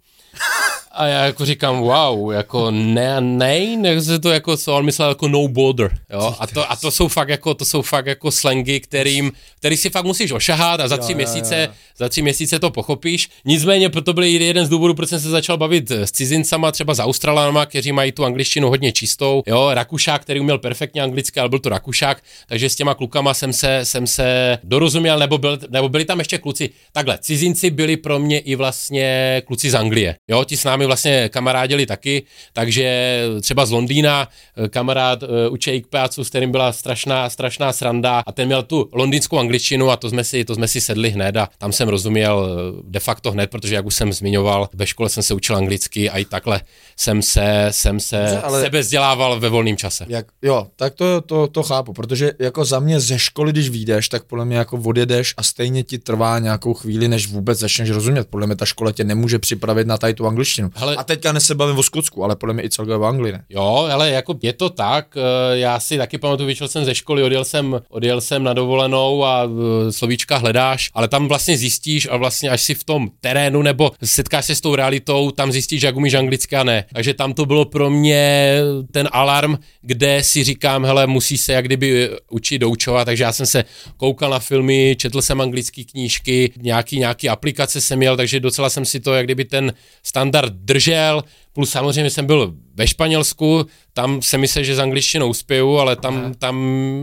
A 0.94 1.06
já 1.06 1.24
jako 1.24 1.44
říkám, 1.44 1.80
wow, 1.80 2.32
jako 2.32 2.70
ne, 2.70 3.20
ne, 3.20 3.76
ne, 3.76 4.02
se 4.02 4.18
to 4.18 4.30
jako, 4.30 4.56
co 4.56 4.76
on 4.76 4.84
myslel 4.84 5.08
jako 5.08 5.28
no 5.28 5.48
border, 5.48 5.98
jo, 6.10 6.34
a 6.38 6.46
to, 6.46 6.70
a 6.72 6.76
to 6.76 6.90
jsou 6.90 7.08
fakt 7.08 7.28
jako, 7.28 7.54
to 7.54 7.64
jsou 7.64 7.82
fakt 7.82 8.06
jako 8.06 8.30
slangy, 8.30 8.80
kterým, 8.80 9.32
který 9.58 9.76
si 9.76 9.90
fakt 9.90 10.04
musíš 10.04 10.32
ošahat 10.32 10.80
a 10.80 10.88
za 10.88 10.96
tři 10.96 11.12
jo, 11.12 11.16
měsíce, 11.16 11.68
za 11.98 12.08
tři 12.08 12.22
měsíce 12.22 12.58
to 12.58 12.70
pochopíš, 12.70 13.28
nicméně 13.44 13.88
proto 13.88 14.12
byl 14.12 14.24
jeden 14.24 14.66
z 14.66 14.68
důvodů, 14.68 14.94
proč 14.94 15.08
jsem 15.08 15.20
se 15.20 15.30
začal 15.30 15.56
bavit 15.56 15.90
s 15.90 16.12
cizincama, 16.12 16.72
třeba 16.72 16.94
s 16.94 16.98
Australanama, 16.98 17.66
kteří 17.66 17.92
mají 17.92 18.12
tu 18.12 18.24
angličtinu 18.24 18.68
hodně 18.68 18.92
čistou, 18.92 19.42
jo, 19.46 19.70
Rakušák, 19.74 20.22
který 20.22 20.40
uměl 20.40 20.58
perfektně 20.58 21.02
anglicky, 21.02 21.40
ale 21.40 21.48
byl 21.48 21.58
to 21.58 21.68
Rakušák, 21.68 22.22
takže 22.48 22.70
s 22.70 22.76
těma 22.76 22.94
klukama 22.94 23.34
jsem 23.34 23.52
se, 23.52 23.80
jsem 23.82 24.06
se 24.06 24.58
dorozuměl, 24.64 25.18
nebo, 25.18 25.38
byl, 25.38 25.58
nebo 25.70 25.88
byli 25.88 26.04
tam 26.04 26.18
ještě 26.18 26.38
kluci, 26.38 26.70
takhle, 26.92 27.18
cizinci 27.18 27.70
byli 27.70 27.96
pro 27.96 28.18
mě 28.18 28.38
i 28.38 28.54
vlastně 28.54 29.42
kluci 29.46 29.70
z 29.70 29.74
Anglie, 29.74 30.16
jo, 30.28 30.44
ti 30.44 30.56
s 30.56 30.64
námi 30.64 30.81
vlastně 30.86 31.28
kamarádili 31.28 31.86
taky, 31.86 32.22
takže 32.52 33.20
třeba 33.40 33.66
z 33.66 33.70
Londýna 33.70 34.28
eh, 34.56 34.68
kamarád 34.68 35.22
uh, 35.22 35.28
Uče 35.50 35.74
Ikpeacu, 35.74 36.24
s 36.24 36.28
kterým 36.28 36.50
byla 36.50 36.72
strašná, 36.72 37.30
strašná 37.30 37.72
sranda 37.72 38.22
a 38.26 38.32
ten 38.32 38.46
měl 38.46 38.62
tu 38.62 38.88
londýnskou 38.92 39.38
angličtinu 39.38 39.90
a 39.90 39.96
to 39.96 40.10
jsme 40.10 40.24
si, 40.24 40.44
to 40.44 40.54
jsme 40.54 40.68
si 40.68 40.80
sedli 40.80 41.10
hned 41.10 41.36
a 41.36 41.48
tam 41.58 41.72
jsem 41.72 41.88
rozuměl 41.88 42.48
eh, 42.48 42.82
de 42.84 43.00
facto 43.00 43.32
hned, 43.32 43.50
protože 43.50 43.74
jak 43.74 43.86
už 43.86 43.94
jsem 43.94 44.12
zmiňoval, 44.12 44.68
ve 44.74 44.86
škole 44.86 45.08
jsem 45.08 45.22
se 45.22 45.34
učil 45.34 45.56
anglicky 45.56 46.10
a 46.10 46.18
i 46.18 46.24
takhle 46.24 46.60
jsem 46.96 47.22
se, 47.22 47.66
jsem 47.70 48.00
se 48.00 48.18
Dobře, 48.18 48.40
ale- 48.40 48.62
sebe 48.62 48.80
vzdělával 48.80 49.40
ve 49.40 49.48
volném 49.48 49.76
čase. 49.76 50.06
Jak, 50.08 50.26
jo, 50.42 50.66
tak 50.76 50.94
to, 50.94 51.20
to, 51.20 51.46
to 51.48 51.62
chápu, 51.62 51.92
protože 51.92 52.32
jako 52.38 52.64
za 52.64 52.80
mě 52.80 53.00
ze 53.00 53.18
školy, 53.18 53.52
když 53.52 53.68
vyjdeš, 53.68 54.08
tak 54.08 54.24
podle 54.24 54.44
mě 54.44 54.56
jako 54.56 54.76
odjedeš 54.84 55.34
a 55.36 55.42
stejně 55.42 55.82
ti 55.82 55.98
trvá 55.98 56.38
nějakou 56.38 56.74
chvíli, 56.74 57.08
než 57.08 57.26
vůbec 57.26 57.58
začneš 57.58 57.90
rozumět. 57.90 58.28
Podle 58.30 58.46
mě 58.46 58.56
ta 58.56 58.64
škola 58.64 58.92
tě 58.92 59.04
nemůže 59.04 59.38
připravit 59.38 59.86
na 59.86 59.98
tady 59.98 60.14
tu 60.14 60.26
angličtinu. 60.26 60.70
Hele- 60.74 60.96
a 60.96 61.04
teďka 61.04 61.40
se 61.40 61.54
bavím 61.54 61.78
o 61.78 61.82
Skotsku, 61.82 62.24
ale 62.24 62.36
podle 62.36 62.54
mě 62.54 62.64
i 62.64 62.70
celkově 62.70 62.98
v 62.98 63.04
Anglii 63.04 63.32
ne. 63.32 63.44
Jo, 63.48 63.88
ale 63.92 64.10
jako 64.10 64.38
je 64.42 64.52
to 64.52 64.70
tak, 64.70 65.16
eh, 65.16 65.58
já 65.58 65.80
si 65.80 65.98
taky 65.98 66.18
pamatuju, 66.18 66.46
vyšel 66.46 66.68
jsem 66.68 66.84
ze 66.84 66.94
školy, 66.94 67.22
odjel 67.22 67.44
jsem, 67.44 67.80
odjel 67.88 68.20
jsem 68.20 68.44
na 68.44 68.52
dovolenou 68.52 69.24
a 69.24 69.44
eh, 69.44 69.92
slovíčka 69.92 70.36
hledáš, 70.36 70.90
ale 70.94 71.08
tam 71.08 71.28
vlastně 71.28 71.56
zjistíš 71.58 72.08
a 72.10 72.16
vlastně 72.16 72.50
až 72.50 72.62
si 72.62 72.74
v 72.74 72.84
tom 72.84 73.10
terénu 73.20 73.62
nebo 73.62 73.90
setkáš 74.04 74.44
se 74.44 74.54
s 74.54 74.60
tou 74.60 74.74
realitou, 74.74 75.30
tam 75.30 75.52
zjistíš, 75.52 75.82
jak 75.82 75.96
umíš 75.96 76.14
anglicky 76.14 76.56
a 76.56 76.64
ne. 76.64 76.84
Takže 76.94 77.14
tam 77.14 77.32
to 77.32 77.46
bylo 77.46 77.64
pro 77.64 77.90
mě 77.90 78.58
ten 78.92 79.08
alarm, 79.12 79.56
kde 79.82 80.22
si 80.22 80.44
říkám, 80.44 80.84
hele, 80.84 81.06
musí 81.06 81.38
se 81.38 81.52
jak 81.52 81.64
kdyby 81.64 82.10
učit 82.30 82.58
doučovat, 82.58 83.04
takže 83.04 83.24
já 83.24 83.32
jsem 83.32 83.46
se 83.46 83.64
koukal 83.96 84.30
na 84.30 84.38
filmy, 84.38 84.96
četl 84.98 85.22
jsem 85.22 85.40
anglické 85.40 85.84
knížky, 85.84 86.52
nějaký, 86.60 86.98
nějaký 86.98 87.28
aplikace 87.28 87.80
jsem 87.80 87.98
měl, 87.98 88.16
takže 88.16 88.40
docela 88.40 88.70
jsem 88.70 88.84
si 88.84 89.00
to 89.00 89.14
jak 89.14 89.24
kdyby 89.24 89.44
ten 89.44 89.72
standard 90.02 90.52
držel, 90.64 91.24
plus 91.52 91.70
samozřejmě 91.70 92.10
jsem 92.10 92.26
byl 92.26 92.54
ve 92.74 92.86
Španělsku, 92.86 93.66
tam 93.92 94.22
se 94.22 94.38
myslel, 94.38 94.64
že 94.64 94.74
s 94.74 94.78
angličtinou 94.78 95.28
uspěju, 95.28 95.76
ale 95.78 95.96
tam, 95.96 96.34
tam 96.38 96.56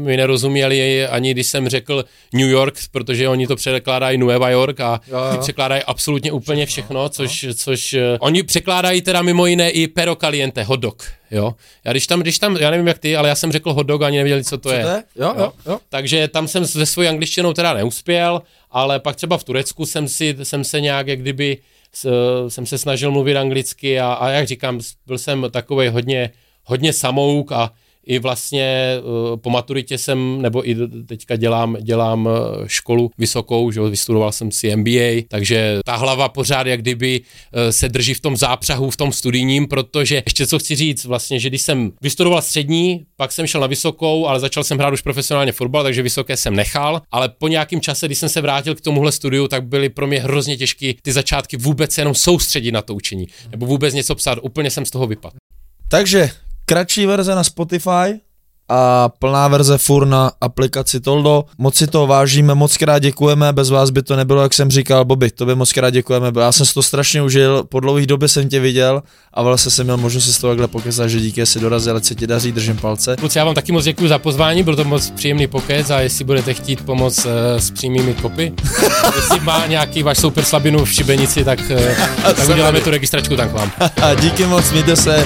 mi 0.04 0.18
nerozuměli 0.18 1.08
ani 1.08 1.32
když 1.32 1.48
jsem 1.48 1.70
řekl 1.70 2.06
New 2.34 2.50
York, 2.50 2.80
protože 2.92 3.30
oni 3.30 3.48
to 3.48 3.56
překládají 3.56 4.18
Nueva 4.18 4.50
York 4.50 4.80
a 4.80 5.02
Jo, 5.08 5.18
jo. 5.18 5.32
ty 5.32 5.38
překládají 5.38 5.84
absolutně 5.84 6.32
úplně 6.32 6.66
všechno, 6.66 7.10
což, 7.10 7.46
což 7.56 7.94
uh, 7.94 8.00
oni 8.20 8.44
překládají 8.44 9.02
teda 9.02 9.22
mimo 9.22 9.46
jiné 9.46 9.70
i 9.70 9.88
pero 9.88 10.16
caliente, 10.16 10.64
hot 10.64 10.80
dog, 10.80 11.04
jo. 11.32 11.56
Já 11.86 11.92
když 11.92 12.08
tam, 12.08 12.20
když 12.20 12.40
tam, 12.40 12.58
já 12.58 12.72
nevím 12.72 12.88
jak 12.88 13.00
ty, 13.00 13.16
ale 13.16 13.30
já 13.30 13.36
jsem 13.36 13.52
řekl 13.52 13.74
hot 13.74 13.88
dog 13.88 14.02
a 14.02 14.06
ani 14.08 14.18
nevěděli, 14.18 14.44
co 14.44 14.58
to 14.58 14.72
je. 14.72 14.84
To 14.84 14.90
je? 14.90 15.04
Jo, 15.16 15.34
jo, 15.38 15.52
jo. 15.66 15.80
Takže 15.90 16.28
tam 16.28 16.48
jsem 16.48 16.68
se 16.68 16.86
svojí 16.86 17.08
angličtinou 17.10 17.54
teda 17.54 17.74
neuspěl, 17.74 18.42
ale 18.72 19.00
pak 19.00 19.16
třeba 19.16 19.38
v 19.38 19.44
Turecku 19.44 19.86
jsem, 19.86 20.08
si, 20.08 20.36
jsem 20.44 20.64
se 20.64 20.82
nějak 20.82 21.08
jak 21.08 21.20
kdyby 21.20 21.58
jsem 22.48 22.66
se 22.66 22.78
snažil 22.78 23.12
mluvit 23.12 23.38
anglicky 23.38 24.00
a, 24.00 24.14
a 24.14 24.30
jak 24.30 24.48
říkám, 24.48 24.80
byl 25.06 25.18
jsem 25.18 25.46
takový 25.52 25.88
hodně, 25.88 26.32
hodně 26.64 26.94
samouk 26.94 27.52
a 27.52 27.74
i 28.10 28.20
vlastně 28.20 28.98
uh, 29.02 29.38
po 29.38 29.50
maturitě 29.50 29.98
jsem, 29.98 30.42
nebo 30.42 30.70
i 30.70 30.76
teďka 31.06 31.36
dělám, 31.36 31.78
dělám 31.82 32.26
uh, 32.26 32.32
školu 32.68 33.12
vysokou, 33.18 33.72
že 33.72 33.82
vystudoval 33.82 34.32
jsem 34.32 34.52
si 34.52 34.76
MBA, 34.76 35.24
takže 35.28 35.80
ta 35.86 35.96
hlava 35.96 36.30
pořád 36.30 36.68
jak 36.68 36.82
kdyby 36.82 37.22
uh, 37.22 37.70
se 37.70 37.90
drží 37.90 38.14
v 38.14 38.20
tom 38.20 38.38
zápřahu, 38.38 38.90
v 38.90 38.98
tom 38.98 39.12
studijním, 39.12 39.68
protože 39.68 40.22
ještě 40.26 40.48
co 40.48 40.60
chci 40.60 40.76
říct, 40.76 41.06
vlastně, 41.06 41.40
že 41.40 41.50
když 41.50 41.62
jsem 41.62 41.92
vystudoval 42.02 42.42
střední, 42.42 43.06
pak 43.18 43.32
jsem 43.32 43.48
šel 43.48 43.62
na 43.62 43.68
vysokou, 43.68 44.28
ale 44.28 44.40
začal 44.40 44.64
jsem 44.64 44.78
hrát 44.78 44.94
už 44.94 45.02
profesionálně 45.02 45.52
fotbal, 45.52 45.84
takže 45.84 46.02
vysoké 46.02 46.38
jsem 46.38 46.56
nechal, 46.56 47.02
ale 47.12 47.30
po 47.30 47.48
nějakém 47.48 47.82
čase, 47.82 48.06
když 48.06 48.18
jsem 48.18 48.30
se 48.30 48.42
vrátil 48.42 48.76
k 48.76 48.82
tomuhle 48.82 49.12
studiu, 49.12 49.48
tak 49.48 49.68
byly 49.68 49.90
pro 49.90 50.08
mě 50.08 50.20
hrozně 50.20 50.58
těžké 50.58 50.94
ty 51.02 51.12
začátky 51.12 51.58
vůbec 51.58 51.98
jenom 51.98 52.16
soustředit 52.16 52.72
na 52.72 52.82
to 52.82 52.96
učení, 52.96 53.28
nebo 53.52 53.66
vůbec 53.66 53.94
něco 53.94 54.16
psát, 54.16 54.40
úplně 54.42 54.72
jsem 54.72 54.86
z 54.86 54.92
toho 54.92 55.08
vypadl. 55.08 55.38
Takže 55.90 56.30
kratší 56.70 57.06
verze 57.06 57.36
na 57.36 57.44
Spotify 57.44 58.22
a 58.70 59.10
plná 59.10 59.48
verze 59.48 59.78
fur 59.78 60.08
na 60.08 60.32
aplikaci 60.42 61.00
Toldo. 61.00 61.46
Moc 61.58 61.76
si 61.76 61.88
to 61.88 62.08
vážíme, 62.08 62.56
moc 62.56 62.78
krát 62.78 63.00
děkujeme, 63.00 63.54
bez 63.54 63.70
vás 63.70 63.90
by 63.90 64.04
to 64.04 64.16
nebylo, 64.16 64.42
jak 64.42 64.54
jsem 64.54 64.72
říkal, 64.72 65.06
Bobby, 65.06 65.32
tobě 65.32 65.56
moc 65.56 65.74
krát 65.74 65.90
děkujeme, 65.90 66.32
já 66.40 66.52
jsem 66.52 66.66
si 66.66 66.74
to 66.74 66.84
strašně 66.84 67.22
užil, 67.22 67.64
po 67.64 67.80
dlouhé 67.80 68.06
době 68.06 68.28
jsem 68.28 68.50
tě 68.50 68.60
viděl 68.60 69.04
a 69.34 69.44
vlastně 69.44 69.72
jsem 69.72 69.86
měl 69.86 69.98
možnost 69.98 70.26
si 70.26 70.34
z 70.34 70.38
toho 70.38 70.52
takhle 70.52 70.68
pokecat, 70.68 71.10
že 71.10 71.20
díky, 71.20 71.46
si 71.46 71.60
dorazil, 71.60 71.98
ať 71.98 72.04
se 72.04 72.16
ti 72.16 72.28
daří, 72.28 72.52
držím 72.52 72.78
palce. 72.78 73.16
Kluci, 73.20 73.38
já 73.38 73.46
vám 73.46 73.56
taky 73.56 73.72
moc 73.72 73.84
děkuji 73.84 74.10
za 74.10 74.20
pozvání, 74.20 74.64
byl 74.64 74.76
to 74.76 74.84
moc 74.84 75.10
příjemný 75.10 75.48
pokec 75.48 75.90
a 75.90 76.00
jestli 76.00 76.26
budete 76.26 76.54
chtít 76.54 76.86
pomoct 76.86 77.26
uh, 77.26 77.32
s 77.58 77.72
přímými 77.72 78.14
kopy, 78.14 78.54
jestli 79.16 79.40
má 79.40 79.66
nějaký 79.66 80.04
váš 80.04 80.18
super 80.18 80.44
slabinu 80.44 80.86
v 80.86 80.92
šibenici, 80.92 81.44
tak, 81.44 81.60
uh, 81.60 82.34
tak 82.36 82.50
uděláme 82.50 82.82
tu 82.82 82.90
registračku 82.90 83.36
tam 83.36 83.50
k 83.50 83.54
vám. 83.54 83.72
Díky 84.22 84.46
moc, 84.46 84.72
mějte 84.72 84.96
se, 84.96 85.26